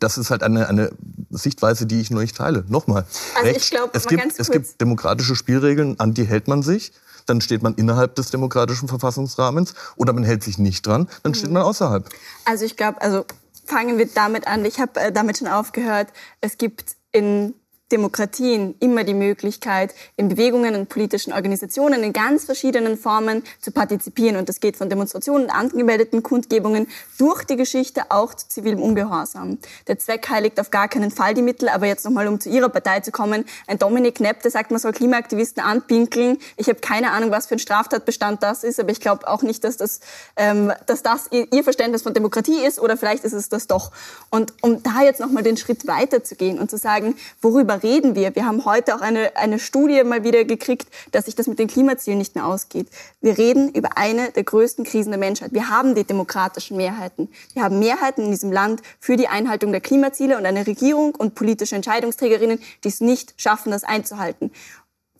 [0.00, 0.90] das ist halt eine, eine
[1.30, 2.64] Sichtweise, die ich nur nicht teile.
[2.68, 6.62] Nochmal, also Recht, ich glaub, es, gibt, es gibt demokratische Spielregeln, an die hält man
[6.62, 6.92] sich
[7.26, 11.50] dann steht man innerhalb des demokratischen Verfassungsrahmens oder man hält sich nicht dran, dann steht
[11.50, 12.06] man außerhalb.
[12.44, 13.24] Also ich glaube, also
[13.64, 14.64] fangen wir damit an.
[14.64, 16.08] Ich habe äh, damit schon aufgehört.
[16.40, 17.54] Es gibt in
[17.92, 24.36] Demokratien immer die Möglichkeit, in Bewegungen und politischen Organisationen in ganz verschiedenen Formen zu partizipieren.
[24.36, 29.58] Und das geht von Demonstrationen und angemeldeten Kundgebungen durch die Geschichte auch zu zivilem Ungehorsam.
[29.86, 31.68] Der Zweck heiligt auf gar keinen Fall die Mittel.
[31.68, 33.44] Aber jetzt nochmal, um zu Ihrer Partei zu kommen.
[33.66, 36.38] Ein Dominik Knepp, der sagt, man soll Klimaaktivisten anpinkeln.
[36.56, 38.80] Ich habe keine Ahnung, was für ein Straftatbestand das ist.
[38.80, 40.00] Aber ich glaube auch nicht, dass das,
[40.36, 42.80] ähm, dass das Ihr Verständnis von Demokratie ist.
[42.80, 43.92] Oder vielleicht ist es das doch.
[44.30, 48.14] Und um da jetzt nochmal den Schritt weiter zu gehen und zu sagen, worüber reden
[48.14, 48.34] wir?
[48.34, 51.68] Wir haben heute auch eine, eine Studie mal wieder gekriegt, dass sich das mit den
[51.68, 52.88] Klimazielen nicht mehr ausgeht.
[53.20, 55.52] Wir reden über eine der größten Krisen der Menschheit.
[55.52, 57.28] Wir haben die demokratischen Mehrheiten.
[57.52, 61.34] Wir haben Mehrheiten in diesem Land für die Einhaltung der Klimaziele und eine Regierung und
[61.34, 64.50] politische Entscheidungsträgerinnen, die es nicht schaffen, das einzuhalten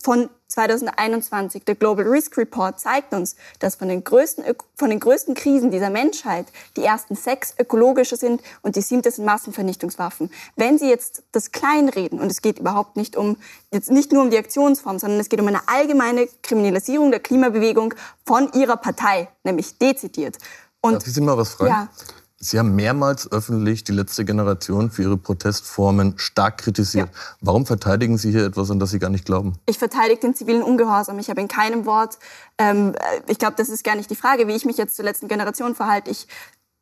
[0.05, 1.64] von 2021.
[1.64, 4.45] Der Global Risk Report zeigt uns, dass von den größten,
[4.77, 9.25] von den größten Krisen dieser Menschheit die ersten sechs ökologische sind und die siebte sind
[9.25, 10.31] Massenvernichtungswaffen.
[10.57, 13.38] Wenn Sie jetzt das kleinreden, und es geht überhaupt nicht um,
[13.73, 17.95] jetzt nicht nur um die Aktionsform, sondern es geht um eine allgemeine Kriminalisierung der Klimabewegung
[18.27, 20.37] von Ihrer Partei, nämlich dezidiert.
[20.83, 21.71] Und, Darf ich Sie mal was fragen?
[21.71, 21.88] Ja.
[22.44, 27.09] Sie haben mehrmals öffentlich die letzte Generation für ihre Protestformen stark kritisiert.
[27.09, 27.20] Ja.
[27.40, 29.54] Warum verteidigen Sie hier etwas, an das Sie gar nicht glauben?
[29.64, 31.18] Ich verteidige den zivilen Ungehorsam.
[31.18, 32.18] Ich habe in keinem Wort,
[32.59, 32.94] ähm,
[33.28, 35.74] ich glaube, das ist gar nicht die Frage, wie ich mich jetzt zur letzten Generation
[35.74, 36.11] verhalte.
[36.11, 36.28] Ich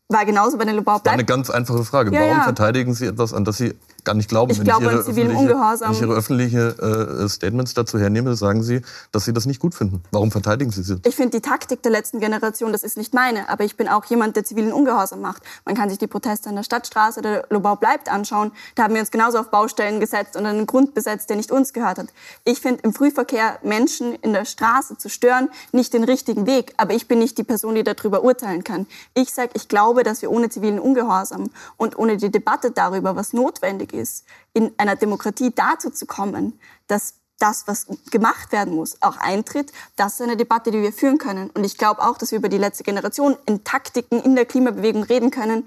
[0.08, 1.08] war genauso bei den Lobau bleibt.
[1.14, 2.12] Eine ganz einfache Frage.
[2.12, 2.42] Ja, Warum ja.
[2.42, 4.52] verteidigen Sie etwas, an das Sie gar nicht glauben.
[4.52, 5.90] Ich wenn glaube, ich Ihre, zivilen Ungehorsam.
[5.90, 9.74] Wenn ich Ihre öffentliche äh, Statements dazu hernehme, sagen Sie, dass Sie das nicht gut
[9.74, 10.02] finden.
[10.10, 11.00] Warum verteidigen Sie sie?
[11.04, 14.04] Ich finde die Taktik der letzten Generation, das ist nicht meine, aber ich bin auch
[14.06, 15.42] jemand, der zivilen Ungehorsam macht.
[15.64, 18.52] Man kann sich die Proteste an der Stadtstraße der Lobau bleibt anschauen.
[18.74, 21.72] Da haben wir uns genauso auf Baustellen gesetzt und einen Grund besetzt, der nicht uns
[21.72, 22.08] gehört hat.
[22.44, 26.94] Ich finde im Frühverkehr Menschen in der Straße zu stören nicht den richtigen Weg, aber
[26.94, 28.86] ich bin nicht die Person, die darüber urteilen kann.
[29.14, 33.32] Ich sage, ich glaube, dass wir ohne zivilen Ungehorsam und ohne die Debatte darüber, was
[33.32, 39.16] notwendig ist, in einer Demokratie dazu zu kommen, dass das, was gemacht werden muss, auch
[39.16, 41.50] eintritt, das ist eine Debatte, die wir führen können.
[41.50, 45.02] Und ich glaube auch, dass wir über die letzte Generation in Taktiken in der Klimabewegung
[45.02, 45.66] reden können.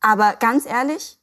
[0.00, 1.18] Aber ganz ehrlich,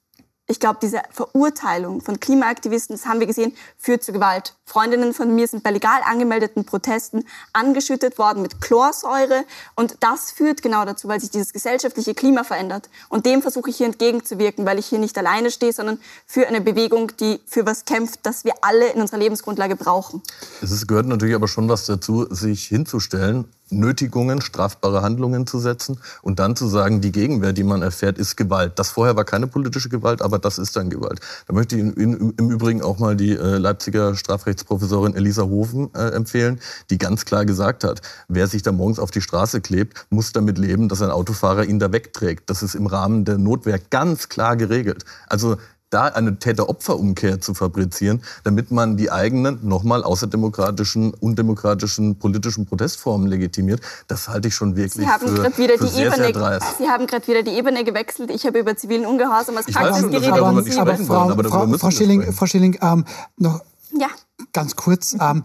[0.47, 4.55] ich glaube, diese Verurteilung von Klimaaktivisten, das haben wir gesehen, führt zu Gewalt.
[4.71, 9.43] Freundinnen von mir sind bei legal angemeldeten Protesten angeschüttet worden mit Chlorsäure.
[9.75, 12.89] Und das führt genau dazu, weil sich dieses gesellschaftliche Klima verändert.
[13.09, 16.61] Und dem versuche ich hier entgegenzuwirken, weil ich hier nicht alleine stehe, sondern für eine
[16.61, 20.21] Bewegung, die für was kämpft, das wir alle in unserer Lebensgrundlage brauchen.
[20.61, 26.39] Es gehört natürlich aber schon was dazu, sich hinzustellen Nötigungen, strafbare Handlungen zu setzen und
[26.39, 28.77] dann zu sagen, die Gegenwehr, die man erfährt, ist Gewalt.
[28.77, 31.19] Das vorher war keine politische Gewalt, aber das ist dann Gewalt.
[31.47, 34.15] Da möchte ich im Übrigen auch mal die äh, Leipziger
[34.61, 36.59] Strafrechtsprofessorin Elisa Hofen äh, empfehlen,
[36.89, 40.57] die ganz klar gesagt hat, wer sich da morgens auf die Straße klebt, muss damit
[40.57, 42.49] leben, dass ein Autofahrer ihn da wegträgt.
[42.49, 45.05] Das ist im Rahmen der Notwehr ganz klar geregelt.
[45.27, 45.57] Also
[45.89, 53.81] da eine Täter-Opfer-Umkehr zu fabrizieren, damit man die eigenen, nochmal außerdemokratischen, undemokratischen politischen Protestformen legitimiert,
[54.07, 56.77] das halte ich schon wirklich Sie haben für, wieder für die sehr, Ebene, sehr dreist.
[56.77, 58.31] Sie haben gerade wieder die Ebene gewechselt.
[58.31, 60.29] Ich habe über zivilen Ungehorsam als Praxis geredet.
[60.29, 63.03] Aber, aber, aber Frau, Frau, Frau Schilling, Frau Schilling ähm,
[63.35, 63.59] noch
[63.99, 64.07] ja.
[64.53, 65.15] Ganz kurz.
[65.19, 65.43] Ähm,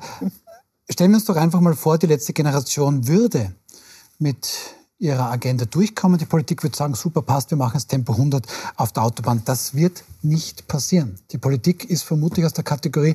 [0.89, 3.55] stellen wir uns doch einfach mal vor, die letzte Generation würde
[4.19, 4.49] mit
[4.99, 6.19] ihrer Agenda durchkommen.
[6.19, 8.47] Die Politik wird sagen, super, passt, wir machen jetzt Tempo 100
[8.77, 9.43] auf der Autobahn.
[9.45, 11.19] Das wird nicht passieren.
[11.33, 13.15] Die Politik ist vermutlich aus der Kategorie,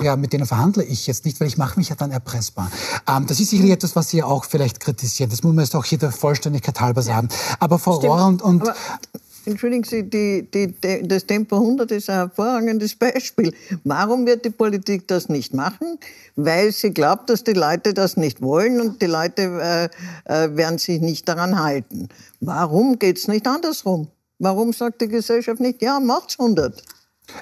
[0.00, 2.70] ja, mit denen verhandle ich jetzt nicht, weil ich mache mich ja dann erpressbar.
[3.06, 5.30] Ähm, das ist sicherlich etwas, was Sie auch vielleicht kritisieren.
[5.30, 7.28] Das muss man jetzt auch hier der Vollständigkeit halber sagen.
[7.60, 8.64] Aber Frau Rohr und, und
[9.48, 10.74] Entschuldigen Sie, die, die,
[11.08, 13.54] das Tempo 100 ist ein hervorragendes Beispiel.
[13.82, 15.98] Warum wird die Politik das nicht machen?
[16.36, 20.76] Weil sie glaubt, dass die Leute das nicht wollen und die Leute äh, äh, werden
[20.76, 22.08] sich nicht daran halten.
[22.40, 24.08] Warum geht es nicht andersrum?
[24.38, 26.82] Warum sagt die Gesellschaft nicht, ja, macht's 100?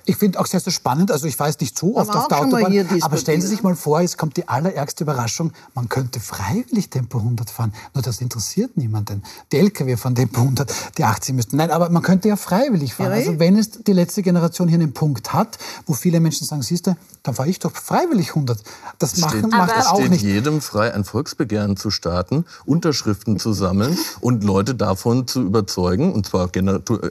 [0.04, 1.10] Ich finde auch sehr, sehr spannend.
[1.10, 4.00] Also ich weiß nicht so oft auf der Autobahn, aber stellen Sie sich mal vor,
[4.00, 7.72] es kommt die allerärgste Überraschung, man könnte freiwillig Tempo 100 fahren.
[7.94, 9.22] Nur das interessiert niemanden.
[9.52, 11.56] Die LKW von Tempo 100, die 80 müssten.
[11.56, 13.12] Nein, aber man könnte ja freiwillig fahren.
[13.12, 16.62] Ja, also wenn es die letzte Generation hier einen Punkt hat, wo viele Menschen sagen,
[16.62, 18.62] siehst du, dann fahre ich doch freiwillig 100.
[18.98, 20.22] Das steht, machen, macht es auch steht nicht.
[20.22, 26.26] jedem frei, ein Volksbegehren zu starten, Unterschriften zu sammeln und Leute davon zu überzeugen, und
[26.26, 26.50] zwar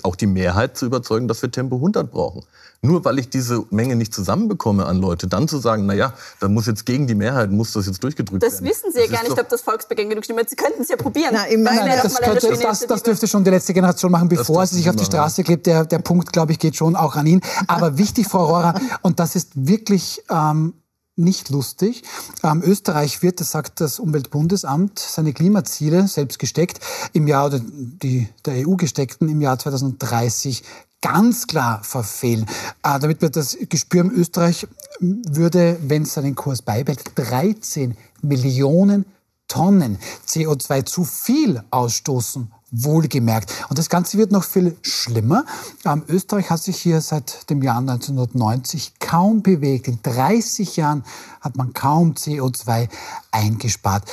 [0.04, 2.44] auch die Mehrheit zu überzeugen, dass wir Tempo 100 brauchen
[2.82, 6.68] nur weil ich diese Menge nicht zusammenbekomme an Leute, dann zu sagen, naja, da muss
[6.68, 8.66] jetzt gegen die Mehrheit, muss das jetzt durchgedrückt das werden.
[8.66, 10.50] Das wissen Sie ja gar nicht, ob das Volksbegehren genug stimmt.
[10.50, 11.32] Sie könnten es ja probieren.
[11.34, 14.76] Na, ich meine, das, könnte, das, das, dürfte schon die letzte Generation machen, bevor sie
[14.76, 15.66] sich auf die Straße klebt.
[15.66, 17.42] Der, der Punkt, glaube ich, geht schon auch an ihn.
[17.68, 20.24] Aber wichtig, Frau Rohrer, und das ist wirklich...
[20.30, 20.74] Ähm,
[21.18, 22.04] nicht lustig.
[22.44, 26.80] Ähm, Österreich wird, das sagt das Umweltbundesamt, seine Klimaziele selbst gesteckt
[27.14, 30.64] im Jahr oder die der EU gesteckten im Jahr 2030
[31.06, 32.48] ganz klar verfehlen.
[32.84, 34.68] Äh, damit wir das Gespür in Österreich
[35.00, 39.06] würde, wenn es seinen Kurs beibehält, 13 Millionen
[39.48, 43.54] Tonnen CO2 zu viel ausstoßen wohlgemerkt.
[43.70, 45.46] Und das Ganze wird noch viel schlimmer.
[45.86, 49.88] Ähm, Österreich hat sich hier seit dem Jahr 1990 kaum bewegt.
[49.88, 51.04] In 30 Jahren
[51.40, 52.90] hat man kaum CO2
[53.30, 54.06] eingespart.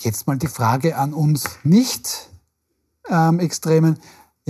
[0.00, 2.28] Jetzt mal die Frage an uns nicht
[3.08, 3.98] ähm, Extremen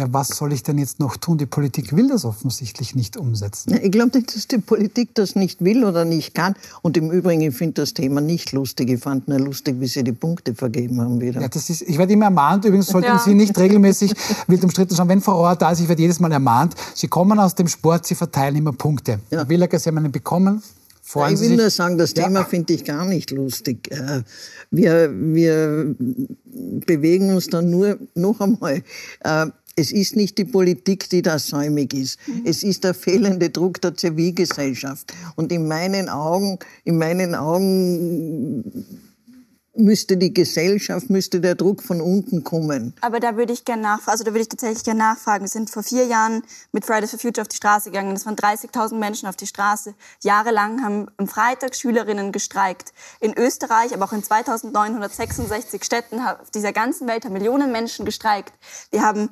[0.01, 1.37] ja, was soll ich denn jetzt noch tun?
[1.37, 3.79] Die Politik will das offensichtlich nicht umsetzen.
[3.83, 6.55] Ich glaube nicht, dass die Politik das nicht will oder nicht kann.
[6.81, 8.89] Und im Übrigen, ich finde das Thema nicht lustig.
[8.89, 11.43] Ich fand nur lustig, wie Sie die Punkte vergeben haben wieder.
[11.43, 12.65] Ja, das ist, ich werde immer ermahnt.
[12.65, 13.19] Übrigens sollten ja.
[13.19, 14.15] Sie nicht regelmäßig
[14.47, 15.09] wild umstritten schauen.
[15.09, 16.75] Wenn Frau Rohr da ist, ich werde jedes Mal ermahnt.
[16.95, 19.21] Sie kommen aus dem Sport, Sie verteilen immer Punkte.
[19.31, 19.41] Ja.
[19.41, 20.63] Herr Willager, Sie haben einen bekommen.
[21.11, 22.25] Freuen ich will nur sagen, das ja.
[22.25, 23.91] Thema finde ich gar nicht lustig.
[23.91, 24.23] Äh,
[24.71, 25.97] wir, wir
[26.87, 28.83] bewegen uns dann nur noch einmal
[29.25, 29.47] äh,
[29.81, 32.19] es ist nicht die Politik, die da säumig ist.
[32.27, 32.43] Mhm.
[32.45, 35.13] Es ist der fehlende Druck der Zivilgesellschaft.
[35.37, 38.87] Und in meinen Augen, in meinen Augen
[39.75, 42.95] müsste die Gesellschaft, müsste der Druck von unten kommen.
[43.01, 45.45] Aber da würde ich gerne nachfragen, also da würde ich tatsächlich gerne nachfragen.
[45.45, 48.15] Wir sind vor vier Jahren mit Fridays for Future auf die Straße gegangen.
[48.15, 49.95] Es waren 30.000 Menschen auf die Straße.
[50.23, 52.93] Jahrelang haben am Freitag Schülerinnen gestreikt.
[53.21, 58.53] In Österreich, aber auch in 2966 Städten auf dieser ganzen Welt haben Millionen Menschen gestreikt.
[58.91, 59.31] Wir haben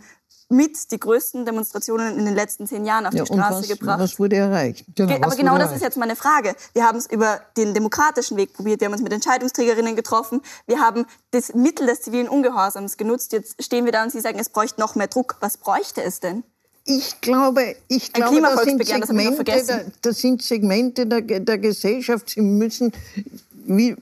[0.51, 3.69] mit die größten Demonstrationen in den letzten zehn Jahren auf Ja, die und Straße was,
[3.69, 4.01] gebracht.
[4.01, 4.87] was wurde erreicht?
[4.95, 5.83] Genau, Ge- aber genau das ist erreicht?
[5.85, 6.55] jetzt meine Frage.
[6.73, 10.81] Wir haben es über den demokratischen Weg probiert, wir haben uns mit Entscheidungsträgerinnen getroffen, wir
[10.81, 13.33] haben das Mittel des zivilen Ungehorsams genutzt.
[13.33, 15.37] Jetzt stehen wir da und Sie sagen, es bräuchte noch mehr Druck.
[15.41, 16.45] Was bräuchte es denn?
[16.87, 19.93] Ich glaube, ich Ein glaube sind das noch Segmente, da, vergessen.
[20.01, 22.31] das sind Segmente der, der Gesellschaft.
[22.31, 22.93] Sie müssen,
[23.53, 23.95] wie,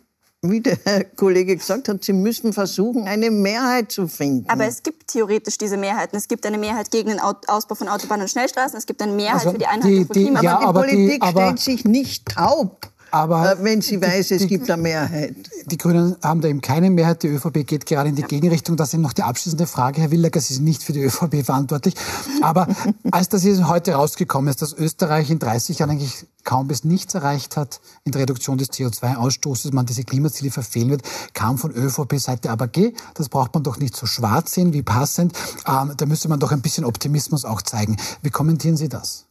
[0.42, 4.48] wie der Herr Kollege gesagt hat, sie müssen versuchen, eine Mehrheit zu finden.
[4.48, 6.16] Aber es gibt theoretisch diese Mehrheiten.
[6.16, 8.76] Es gibt eine Mehrheit gegen den Au- Ausbau von Autobahnen und Schnellstraßen.
[8.78, 10.42] Es gibt eine Mehrheit Also für die Einhaltung die- von die- Klima.
[10.42, 14.30] ja, die aber die- Politik aber- stellt sich nicht taub, Aber äh, wenn sie weiß,
[14.32, 15.34] es die- gibt eine Mehrheit.
[15.66, 17.22] Die Grünen haben da eben keine Mehrheit.
[17.22, 18.76] Die ÖVP geht gerade in die Gegenrichtung.
[18.76, 20.00] Das ist eben noch die abschließende Frage.
[20.00, 21.94] Herr Willager, Sie sind nicht für die ÖVP verantwortlich.
[22.42, 22.68] Aber
[23.10, 27.14] als das jetzt heute rausgekommen ist, dass Österreich in 30 Jahren eigentlich kaum bis nichts
[27.14, 31.02] erreicht hat in der Reduktion des CO2-Ausstoßes, man diese Klimaziele verfehlen wird,
[31.34, 35.32] kam von ÖVP-Seite aber geh, das braucht man doch nicht so schwarz sehen wie passend.
[35.66, 37.96] Ähm, da müsste man doch ein bisschen Optimismus auch zeigen.
[38.22, 39.25] Wie kommentieren Sie das?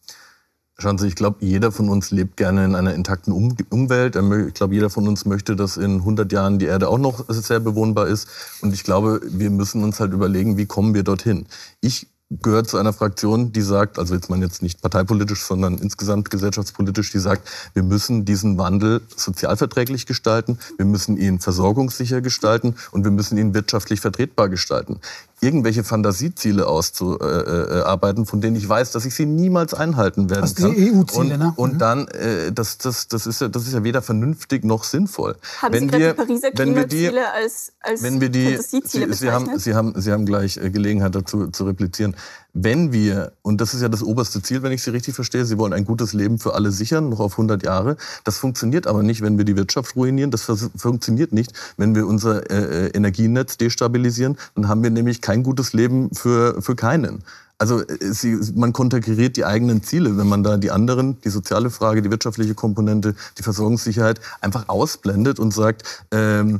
[0.77, 4.17] Schauen Sie, ich glaube, jeder von uns lebt gerne in einer intakten um Umwelt.
[4.17, 7.61] Ich glaube, jeder von uns möchte, dass in 100 Jahren die Erde auch noch sehr
[7.61, 8.27] bewohnbar ist.
[8.61, 11.45] Und ich glaube, wir müssen uns halt überlegen, wie kommen wir dorthin.
[11.79, 16.31] Ich gehöre zu einer Fraktion, die sagt, also jetzt man jetzt nicht parteipolitisch, sondern insgesamt
[16.31, 23.03] gesellschaftspolitisch, die sagt, wir müssen diesen Wandel sozialverträglich gestalten, wir müssen ihn versorgungssicher gestalten und
[23.03, 24.99] wir müssen ihn wirtschaftlich vertretbar gestalten.
[25.45, 30.91] Irgendwelche Fantasieziele auszuarbeiten, von denen ich weiß, dass ich sie niemals einhalten werden Also die
[30.91, 31.53] EU-Ziele, und, ne?
[31.55, 31.77] Und Mhm.
[31.77, 35.35] dann, äh, das, das, das, ist ja, das ist ja weder vernünftig noch sinnvoll.
[35.61, 39.13] Haben Sie gerade die Pariser wenn wir die, Klimaziele als, als wenn wir die, Fantasieziele
[39.13, 39.63] Sie, Sie, haben, bezeichnet?
[39.63, 42.15] Sie, haben, Sie haben gleich äh, Gelegenheit dazu zu replizieren.
[42.57, 45.57] Wenn wir, und das ist ja das oberste Ziel, wenn ich Sie richtig verstehe, Sie
[45.57, 47.97] wollen ein gutes Leben für alle sichern, noch auf 100 Jahre.
[48.23, 50.31] Das funktioniert aber nicht, wenn wir die Wirtschaft ruinieren.
[50.31, 54.37] Das funktioniert nicht, wenn wir unser äh, äh, Energienetz destabilisieren.
[54.55, 57.25] Dann haben wir nämlich kein gutes Leben für, für keinen.
[57.57, 61.69] Also äh, sie, man konterkariert die eigenen Ziele, wenn man da die anderen, die soziale
[61.69, 66.59] Frage, die wirtschaftliche Komponente, die Versorgungssicherheit einfach ausblendet und sagt, ähm, äh,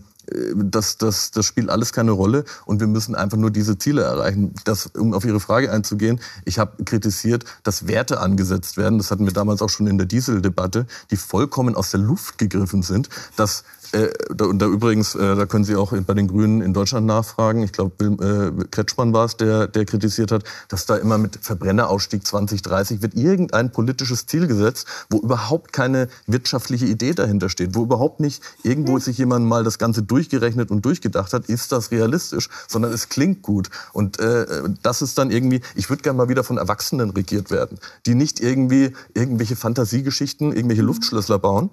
[0.55, 4.53] das, das, das spielt alles keine Rolle und wir müssen einfach nur diese Ziele erreichen.
[4.63, 9.25] Das, um auf Ihre Frage einzugehen, ich habe kritisiert, dass Werte angesetzt werden, das hatten
[9.25, 13.63] wir damals auch schon in der Dieseldebatte, die vollkommen aus der Luft gegriffen sind, dass
[13.95, 17.05] äh, da, und da übrigens, äh, da können Sie auch bei den Grünen in Deutschland
[17.07, 17.63] nachfragen.
[17.63, 22.27] Ich glaube, äh, Kretschmann war es, der, der kritisiert hat, dass da immer mit Verbrennerausstieg
[22.27, 28.19] 2030 wird irgendein politisches Ziel gesetzt, wo überhaupt keine wirtschaftliche Idee dahinter steht, wo überhaupt
[28.19, 32.91] nicht irgendwo sich jemand mal das Ganze durchgerechnet und durchgedacht hat, ist das realistisch, sondern
[32.91, 33.69] es klingt gut.
[33.93, 34.45] Und äh,
[34.83, 38.41] das ist dann irgendwie, ich würde gerne mal wieder von Erwachsenen regiert werden, die nicht
[38.41, 41.69] irgendwie irgendwelche Fantasiegeschichten, irgendwelche Luftschlösser bauen.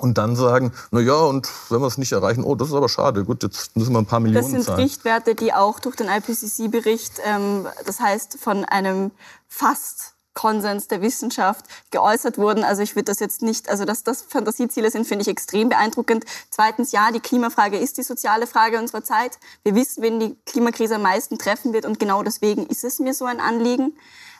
[0.00, 2.88] Und dann sagen, na ja, und wenn wir es nicht erreichen, oh, das ist aber
[2.88, 3.24] schade.
[3.24, 4.80] Gut, jetzt müssen wir ein paar Das Millionen sind zahlen.
[4.80, 9.10] Richtwerte, die auch durch den IPCC-Bericht, ähm, das heißt von einem
[9.48, 12.62] fast Konsens der Wissenschaft geäußert wurden.
[12.62, 16.24] Also ich würde das jetzt nicht, also dass das Fantasieziele sind, finde ich extrem beeindruckend.
[16.48, 19.40] Zweitens, ja, die Klimafrage ist die soziale Frage unserer Zeit.
[19.64, 23.14] Wir wissen, wen die Klimakrise am meisten treffen wird und genau deswegen ist es mir
[23.14, 23.96] so ein Anliegen.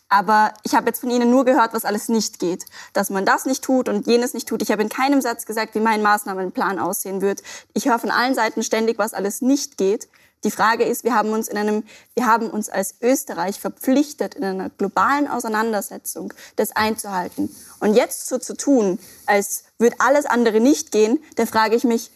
[0.09, 2.65] Aber ich habe jetzt von Ihnen nur gehört, was alles nicht geht.
[2.93, 4.63] Dass man das nicht tut und jenes nicht tut.
[4.63, 7.43] Ich habe in keinem Satz gesagt, wie mein Maßnahmenplan aussehen wird.
[7.75, 10.09] Ich höre von allen Seiten ständig, was alles nicht geht.
[10.45, 11.83] Die Frage ist, wir haben uns in einem,
[12.15, 17.55] wir haben uns als Österreich verpflichtet, in einer globalen Auseinandersetzung das einzuhalten.
[17.81, 22.13] Und jetzt so zu tun, als würde alles andere nicht gehen, da frage ich mich,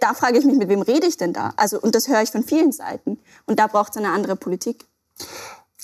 [0.00, 1.54] da frage ich mich, mit wem rede ich denn da?
[1.56, 3.18] Also, und das höre ich von vielen Seiten.
[3.46, 4.84] Und da braucht es eine andere Politik.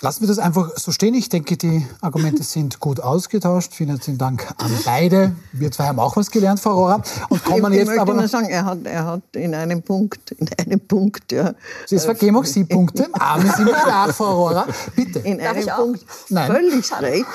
[0.03, 1.15] Lassen wir das einfach so stehen.
[1.15, 3.73] Ich denke, die Argumente sind gut ausgetauscht.
[3.73, 5.35] Vielen herzlichen Dank an beide.
[5.53, 7.03] Wir zwei haben auch was gelernt, Frau Rohrer.
[7.31, 10.33] Und kommen ich jetzt möchte aber nur sagen, er hat, er hat in einem Punkt,
[10.33, 11.55] in einem Punkt, ja,
[11.89, 13.09] Jetzt vergeben auch Sie Punkte.
[13.15, 14.67] Arme Sie mich nach, Frau Rohrer.
[14.95, 15.21] Bitte.
[15.21, 15.77] in Darf einem?
[15.77, 16.53] Punkt Nein.
[16.53, 17.27] völlig recht,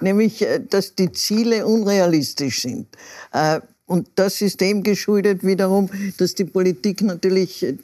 [0.00, 2.88] nämlich, äh, dass die Ziele unrealistisch sind.
[3.32, 7.78] Äh, Und das ist dem geschuldet wiederum, dass die Politik natürlich äh,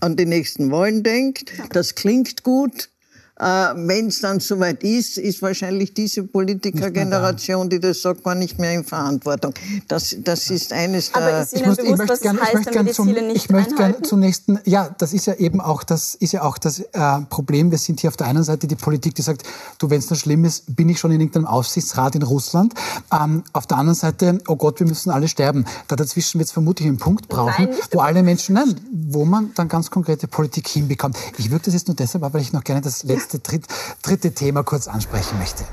[0.00, 1.50] an die nächsten Wahlen denkt.
[1.72, 2.90] Das klingt gut.
[3.36, 8.72] Wenn es dann soweit ist, ist wahrscheinlich diese Politikergeneration, die das sagt, gar nicht mehr
[8.74, 9.52] in Verantwortung.
[9.88, 11.22] Das, das ist eines der...
[11.22, 12.86] Aber ist Ich Ihnen muss- ich bewusst, möchte was gern- ich möchte wenn wir gern
[12.86, 16.14] die zum- Ziele nicht Ich möchte gerne nächsten, ja, das ist ja eben auch das,
[16.14, 17.70] ist ja auch das äh, Problem.
[17.72, 19.42] Wir sind hier auf der einen Seite die Politik, die sagt,
[19.78, 22.74] du, wenn es noch schlimm ist, bin ich schon in irgendeinem Aufsichtsrat in Russland.
[23.12, 25.64] Ähm, auf der anderen Seite, oh Gott, wir müssen alle sterben.
[25.88, 29.50] Da dazwischen wird es vermutlich einen Punkt brauchen, Nein, wo alle Menschen, nein, wo man
[29.56, 31.16] dann ganz konkrete Politik hinbekommt.
[31.38, 33.66] Ich würde das jetzt nur deshalb, weil ich noch gerne das letzte, dritt,
[34.02, 35.64] dritte Thema kurz ansprechen möchte.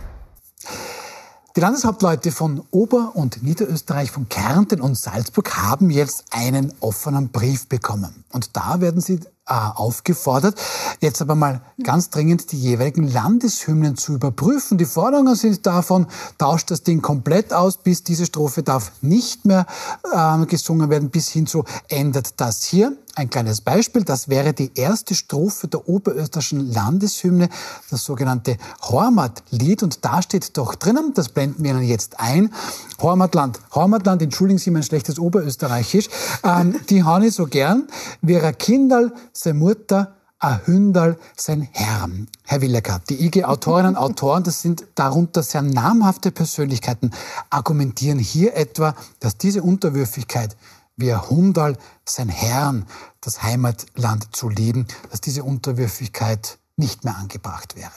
[1.57, 7.67] Die Landeshauptleute von Ober- und Niederösterreich, von Kärnten und Salzburg haben jetzt einen offenen Brief
[7.67, 8.23] bekommen.
[8.31, 10.57] Und da werden sie äh, aufgefordert,
[11.01, 14.77] jetzt aber mal ganz dringend die jeweiligen Landeshymnen zu überprüfen.
[14.77, 19.65] Die Forderungen sind davon, tauscht das Ding komplett aus, bis diese Strophe darf nicht mehr
[20.13, 22.95] äh, gesungen werden, bis hin zu ändert das hier.
[23.13, 27.49] Ein kleines Beispiel, das wäre die erste Strophe der oberösterreichischen Landeshymne,
[27.89, 29.83] das sogenannte Hormatlied.
[29.83, 32.53] Und da steht doch drinnen, das blenden wir Ihnen jetzt ein,
[33.01, 33.59] Hormatland.
[33.75, 36.07] Hormatland, entschuldigen Sie mein schlechtes Oberösterreichisch,
[36.43, 37.87] ähm, die habe ich so gern,
[38.21, 42.09] ein Kinderl, seine Mutter, ein Hündal, sein Herr.
[42.45, 47.11] Herr Willecker, die IG-Autorinnen und Autoren, das sind darunter sehr namhafte Persönlichkeiten,
[47.49, 50.55] argumentieren hier etwa, dass diese Unterwürfigkeit
[51.01, 52.87] wie Hundal sein Herrn,
[53.19, 57.91] das Heimatland zu lieben, dass diese Unterwürfigkeit nicht mehr angebracht wäre.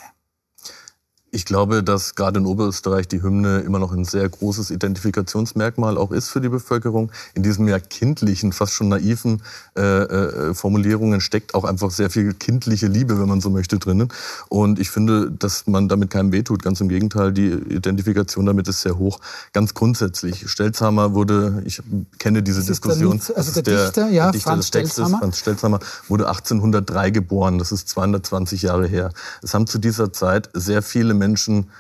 [1.35, 6.13] Ich glaube, dass gerade in Oberösterreich die Hymne immer noch ein sehr großes Identifikationsmerkmal auch
[6.13, 7.11] ist für die Bevölkerung.
[7.35, 9.43] In diesem ja kindlichen, fast schon naiven
[9.77, 14.11] äh, äh, Formulierungen steckt auch einfach sehr viel kindliche Liebe, wenn man so möchte, drinnen.
[14.49, 16.63] Und ich finde, dass man damit keinem wehtut.
[16.63, 19.19] Ganz im Gegenteil, die Identifikation damit ist sehr hoch.
[19.53, 20.49] Ganz grundsätzlich.
[20.49, 21.83] Stelzhammer wurde, ich
[22.21, 23.19] kenne diese Diskussion.
[23.19, 25.19] Der Lied, also der, Dichter, ja, der Dichter Franz des Textes, Stelzhammer.
[25.19, 27.59] Franz Stelzhammer, wurde 1803 geboren.
[27.59, 29.11] Das ist 220 Jahre her.
[29.43, 31.71] Es haben zu dieser Zeit sehr viele Menschen Menschen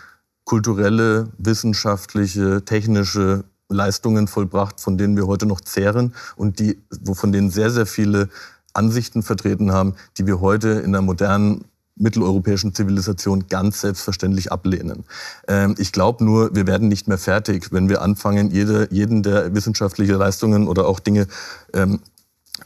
[0.44, 6.82] kulturelle, wissenschaftliche, technische Leistungen vollbracht, von denen wir heute noch zehren und die,
[7.14, 8.28] von denen sehr, sehr viele
[8.72, 11.64] Ansichten vertreten haben, die wir heute in der modernen
[11.96, 15.04] mitteleuropäischen Zivilisation ganz selbstverständlich ablehnen.
[15.46, 19.54] Ähm, ich glaube nur, wir werden nicht mehr fertig, wenn wir anfangen, jede, jeden, der
[19.54, 21.28] wissenschaftliche Leistungen oder auch Dinge
[21.72, 22.00] ähm,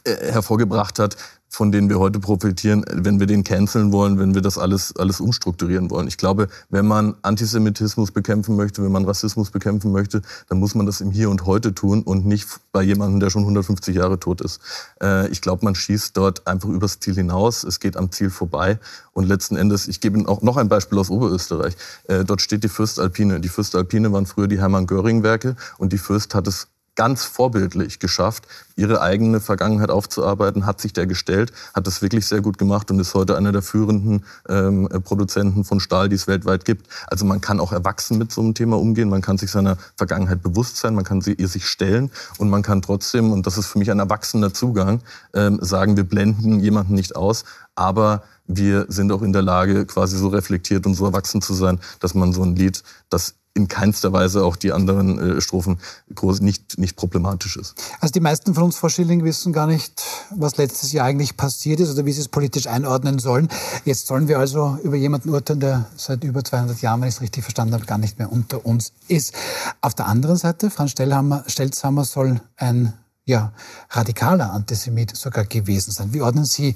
[0.04, 1.16] äh, hervorgebracht hat,
[1.48, 5.20] von denen wir heute profitieren, wenn wir den canceln wollen, wenn wir das alles, alles
[5.20, 6.06] umstrukturieren wollen.
[6.06, 10.86] Ich glaube, wenn man Antisemitismus bekämpfen möchte, wenn man Rassismus bekämpfen möchte, dann muss man
[10.86, 14.40] das im Hier und Heute tun und nicht bei jemandem, der schon 150 Jahre tot
[14.40, 14.60] ist.
[15.02, 17.64] Äh, ich glaube, man schießt dort einfach übers Ziel hinaus.
[17.64, 18.78] Es geht am Ziel vorbei.
[19.12, 21.74] Und letzten Endes, ich gebe Ihnen auch noch ein Beispiel aus Oberösterreich.
[22.04, 23.40] Äh, dort steht die Fürstalpine.
[23.40, 26.68] Die Fürstalpine waren früher die Hermann-Göring-Werke und die Fürst hat es
[26.98, 32.40] ganz vorbildlich geschafft, ihre eigene Vergangenheit aufzuarbeiten, hat sich der gestellt, hat das wirklich sehr
[32.40, 36.64] gut gemacht und ist heute einer der führenden ähm, Produzenten von Stahl, die es weltweit
[36.64, 36.88] gibt.
[37.06, 40.42] Also man kann auch erwachsen mit so einem Thema umgehen, man kann sich seiner Vergangenheit
[40.42, 43.66] bewusst sein, man kann sie, ihr sich stellen und man kann trotzdem, und das ist
[43.66, 45.00] für mich ein erwachsener Zugang,
[45.34, 47.44] ähm, sagen, wir blenden jemanden nicht aus,
[47.76, 51.78] aber wir sind auch in der Lage, quasi so reflektiert und so erwachsen zu sein,
[52.00, 55.78] dass man so ein Lied, das in keinster Weise auch die anderen äh, Strophen
[56.14, 57.74] groß, nicht, nicht problematisch ist.
[58.00, 61.80] Also die meisten von uns, Frau Schilling, wissen gar nicht, was letztes Jahr eigentlich passiert
[61.80, 63.48] ist oder wie sie es politisch einordnen sollen.
[63.84, 67.20] Jetzt sollen wir also über jemanden urteilen, der seit über 200 Jahren, wenn ich es
[67.20, 69.34] richtig verstanden habe, gar nicht mehr unter uns ist.
[69.80, 72.94] Auf der anderen Seite, Franz Stellhammer, Stelzhammer soll ein
[73.28, 73.52] ja,
[73.90, 76.14] radikaler Antisemit sogar gewesen sein.
[76.14, 76.74] Wie ordnen Sie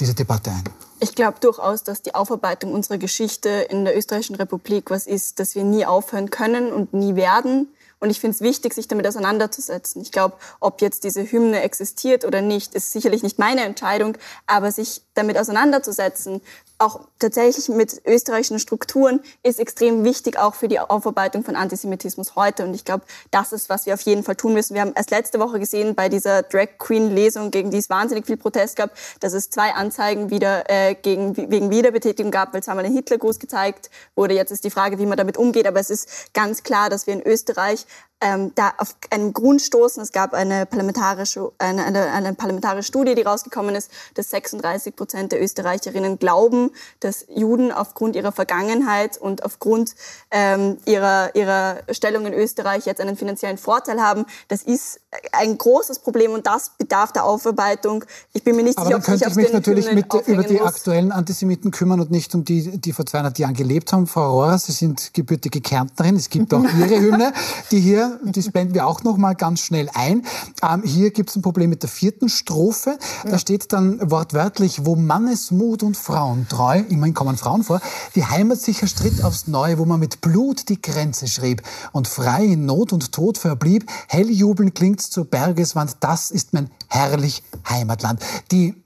[0.00, 0.64] diese Debatte ein?
[1.00, 5.54] Ich glaube durchaus, dass die Aufarbeitung unserer Geschichte in der österreichischen Republik was ist, das
[5.54, 7.68] wir nie aufhören können und nie werden.
[8.02, 10.02] Und ich finde es wichtig, sich damit auseinanderzusetzen.
[10.02, 14.72] Ich glaube, ob jetzt diese Hymne existiert oder nicht, ist sicherlich nicht meine Entscheidung, aber
[14.72, 16.40] sich damit auseinanderzusetzen,
[16.78, 22.64] auch tatsächlich mit österreichischen Strukturen, ist extrem wichtig, auch für die Aufarbeitung von Antisemitismus heute.
[22.64, 24.74] Und ich glaube, das ist, was wir auf jeden Fall tun müssen.
[24.74, 28.26] Wir haben erst letzte Woche gesehen bei dieser Drag Queen Lesung, gegen die es wahnsinnig
[28.26, 28.90] viel Protest gab,
[29.20, 33.90] dass es zwei Anzeigen wieder äh, gegen, wegen Wiederbetätigung gab, weil zweimal ein Hitlergruß gezeigt
[34.16, 34.34] wurde.
[34.34, 35.66] Jetzt ist die Frage, wie man damit umgeht.
[35.66, 37.86] Aber es ist ganz klar, dass wir in Österreich
[38.22, 40.02] ähm, da auf einen Grund stoßen.
[40.02, 45.32] Es gab eine parlamentarische, eine, eine, eine parlamentarische Studie, die rausgekommen ist, dass 36 Prozent
[45.32, 46.70] der Österreicherinnen glauben,
[47.00, 49.94] dass Juden aufgrund ihrer Vergangenheit und aufgrund
[50.30, 54.24] ähm, ihrer, ihrer Stellung in Österreich jetzt einen finanziellen Vorteil haben.
[54.48, 55.00] Das ist
[55.32, 58.04] ein großes Problem und das bedarf der Aufarbeitung.
[58.32, 60.66] Ich bin mir nicht Aber sicher, dann könnte ich mich natürlich mit, über die muss.
[60.66, 64.06] aktuellen Antisemiten kümmern und nicht um die, die vor 200 Jahren gelebt haben.
[64.06, 66.16] Frau Rohrer, Sie sind gebürtige Kärntnerin.
[66.16, 67.32] Es gibt auch Ihre Hymne,
[67.70, 70.24] die hier, das blenden wir auch noch mal ganz schnell ein.
[70.62, 72.98] Ähm, hier gibt es ein Problem mit der vierten Strophe.
[73.24, 77.80] Da steht dann wortwörtlich, wo Mannesmut und Frauen treu, immerhin kommen Frauen vor,
[78.14, 82.44] die Heimat sich erstritt aufs Neue, wo man mit Blut die Grenze schrieb und frei
[82.44, 83.90] in Not und Tod verblieb.
[84.08, 88.20] Helljubeln klingt zur Bergeswand, das ist mein herrlich Heimatland.
[88.50, 88.81] Die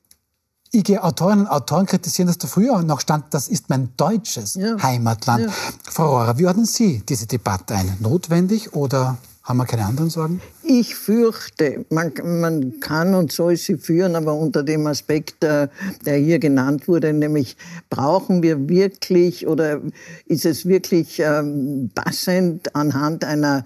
[0.72, 4.76] IG-Autorinnen und Autoren kritisieren, dass da früher noch stand, das ist mein deutsches Ja.
[4.82, 5.46] Heimatland.
[5.46, 5.52] Ja.
[5.84, 7.96] Frau Rohrer, wie ordnen Sie diese Debatte ein?
[8.00, 10.40] Notwendig oder haben wir keine anderen Sorgen?
[10.64, 15.68] Ich fürchte, man, man kann und soll sie führen, aber unter dem Aspekt, äh,
[16.04, 17.56] der hier genannt wurde, nämlich
[17.88, 19.80] brauchen wir wirklich oder
[20.26, 23.64] ist es wirklich ähm, passend anhand einer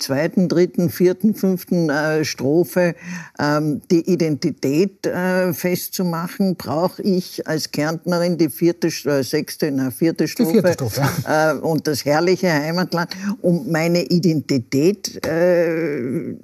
[0.00, 2.94] zweiten, dritten, vierten, fünften äh, Strophe
[3.38, 10.28] ähm, die Identität äh, festzumachen, brauche ich als Kärntnerin die vierte, äh, sechste, na, vierte
[10.28, 13.10] Strophe, vierte Strophe äh, und das herrliche Heimatland,
[13.42, 16.34] um meine Identität äh,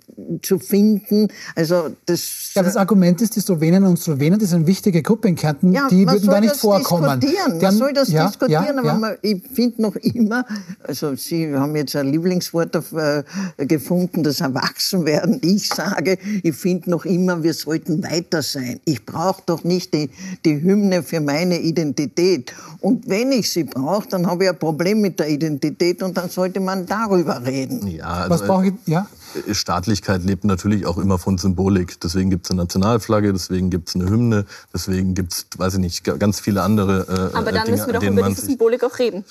[0.42, 1.28] zu finden.
[1.54, 5.28] Also das, ja, das Argument ist, die Sloweninnen und Slowenen, das ist eine wichtige Gruppe
[5.28, 7.20] in Kärnten, ja, die würden da nicht vorkommen.
[7.20, 7.58] Diskutieren.
[7.60, 10.44] Man soll das ja, diskutieren, aber man, ich finde noch immer,
[10.82, 13.22] also Sie haben jetzt ein Lieblingswort auf, äh,
[13.56, 15.40] gefunden, das Erwachsenwerden.
[15.42, 18.80] Ich sage, ich finde noch immer, wir sollten weiter sein.
[18.84, 20.10] Ich brauche doch nicht die,
[20.44, 22.52] die Hymne für meine Identität.
[22.80, 26.30] Und wenn ich sie brauche, dann habe ich ein Problem mit der Identität und dann
[26.30, 27.86] sollte man darüber reden.
[27.86, 28.74] Ja, also, Was brauche ich?
[28.86, 29.06] Ja?
[29.52, 32.00] Staatlichkeit lebt natürlich auch immer von Symbolik.
[32.00, 35.80] Deswegen gibt es eine Nationalflagge, deswegen gibt es eine Hymne, deswegen gibt es, weiß ich
[35.80, 38.98] nicht, ganz viele andere äh, Aber dann Dinge, müssen wir doch über diese Symbolik auch
[38.98, 39.24] reden.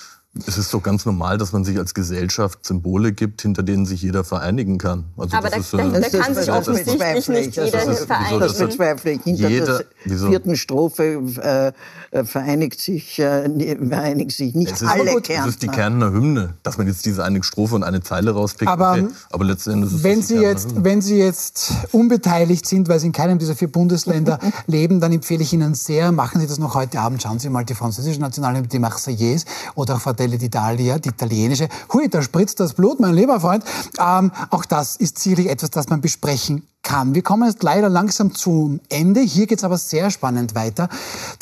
[0.46, 4.02] Es ist doch ganz normal, dass man sich als Gesellschaft Symbole gibt, hinter denen sich
[4.02, 5.04] jeder vereinigen kann.
[5.16, 8.40] Also Aber da, ist, da, da kann sich offensichtlich nicht jeder vereinigen.
[8.40, 9.22] Das bezweifle ich.
[9.22, 11.72] Hinter jeder, der vierten Strophe
[12.10, 15.46] äh, vereinigt, sich, äh, vereinigt sich nicht es ist, alle gut, Kärntner.
[15.46, 18.70] Es ist die Kärntner Hymne, dass man jetzt diese eine Strophe und eine Zeile rauspickt.
[18.70, 19.08] Aber, okay.
[19.30, 20.84] Aber letzten Endes ist wenn Sie jetzt, Hymne.
[20.84, 25.42] Wenn Sie jetzt unbeteiligt sind, weil Sie in keinem dieser vier Bundesländer leben, dann empfehle
[25.42, 28.68] ich Ihnen sehr, machen Sie das noch heute Abend, schauen Sie mal die französische Nationalhymne,
[28.68, 31.68] die Marseillaise oder auch Fratelli d'Italia, die italienische.
[31.92, 33.64] Hui, da spritzt das Blut, mein lieber Freund.
[33.98, 37.16] Ähm, auch das ist sicherlich etwas, das man besprechen kann.
[37.16, 39.20] Wir kommen jetzt leider langsam zum Ende.
[39.20, 40.88] Hier geht es aber sehr spannend weiter.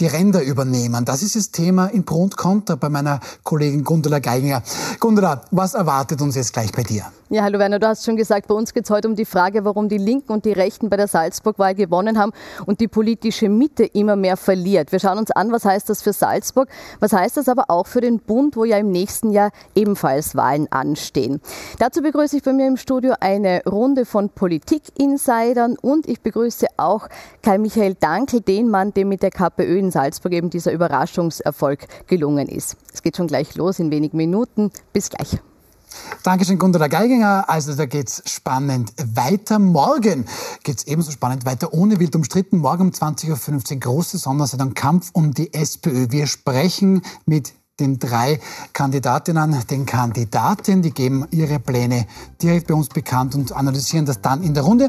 [0.00, 1.04] Die Ränder übernehmen.
[1.04, 4.62] Das ist das Thema in Pro und Contra bei meiner Kollegin Gundula Geiginger.
[5.00, 7.04] Gundula, was erwartet uns jetzt gleich bei dir?
[7.30, 9.64] Ja, hallo Werner, du hast schon gesagt, bei uns geht es heute um die Frage,
[9.64, 12.32] warum die Linken und die Rechten bei der Salzburg-Wahl gewonnen haben
[12.64, 14.92] und die politische Mitte immer mehr verliert.
[14.92, 16.68] Wir schauen uns an, was heißt das für Salzburg,
[17.00, 20.70] was heißt das aber auch für den Bund, wo ja im nächsten Jahr ebenfalls Wahlen
[20.70, 21.40] anstehen.
[21.78, 24.28] Dazu begrüße ich bei mir im Studio eine Runde von
[25.34, 27.08] Politik-Insidern und ich begrüße auch
[27.42, 32.48] Kai Michael Dankel, den Mann, dem mit der KPÖ in Salzburg eben dieser Überraschungserfolg gelungen
[32.48, 32.76] ist.
[32.92, 34.70] Es geht schon gleich los in wenigen Minuten.
[34.92, 35.38] Bis gleich.
[36.24, 37.44] Dankeschön, Gundula Geiginger.
[37.48, 39.60] Also da geht's spannend weiter.
[39.60, 40.24] Morgen
[40.64, 42.58] geht's ebenso spannend weiter, ohne wild umstritten.
[42.58, 46.10] Morgen um 20.15 Uhr große Sondersendung Kampf um die SPÖ.
[46.10, 48.38] Wir sprechen mit den drei
[48.72, 50.82] Kandidatinnen, den Kandidaten.
[50.82, 52.06] Die geben ihre Pläne
[52.40, 54.88] direkt bei uns bekannt und analysieren das dann in der Runde.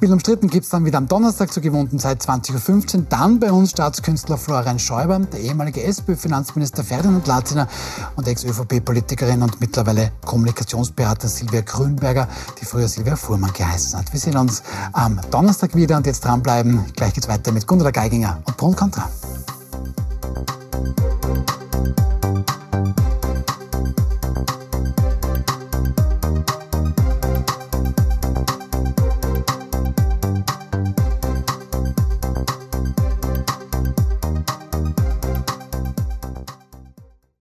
[0.00, 3.06] Bild umstritten gibt es dann wieder am Donnerstag zur gewohnten Zeit 20.15 Uhr.
[3.10, 7.68] Dann bei uns Staatskünstler Florian Schäuber, der ehemalige SPÖ-Finanzminister Ferdinand Latzinger
[8.16, 12.28] und Ex-ÖVP-Politikerin und mittlerweile Kommunikationsberater Silvia Grünberger,
[12.58, 14.10] die früher Silvia Fuhrmann geheißen hat.
[14.10, 14.62] Wir sehen uns
[14.92, 16.82] am Donnerstag wieder und jetzt dranbleiben.
[16.96, 19.10] Gleich geht's weiter mit Gundula Geiginger und Brun Contra.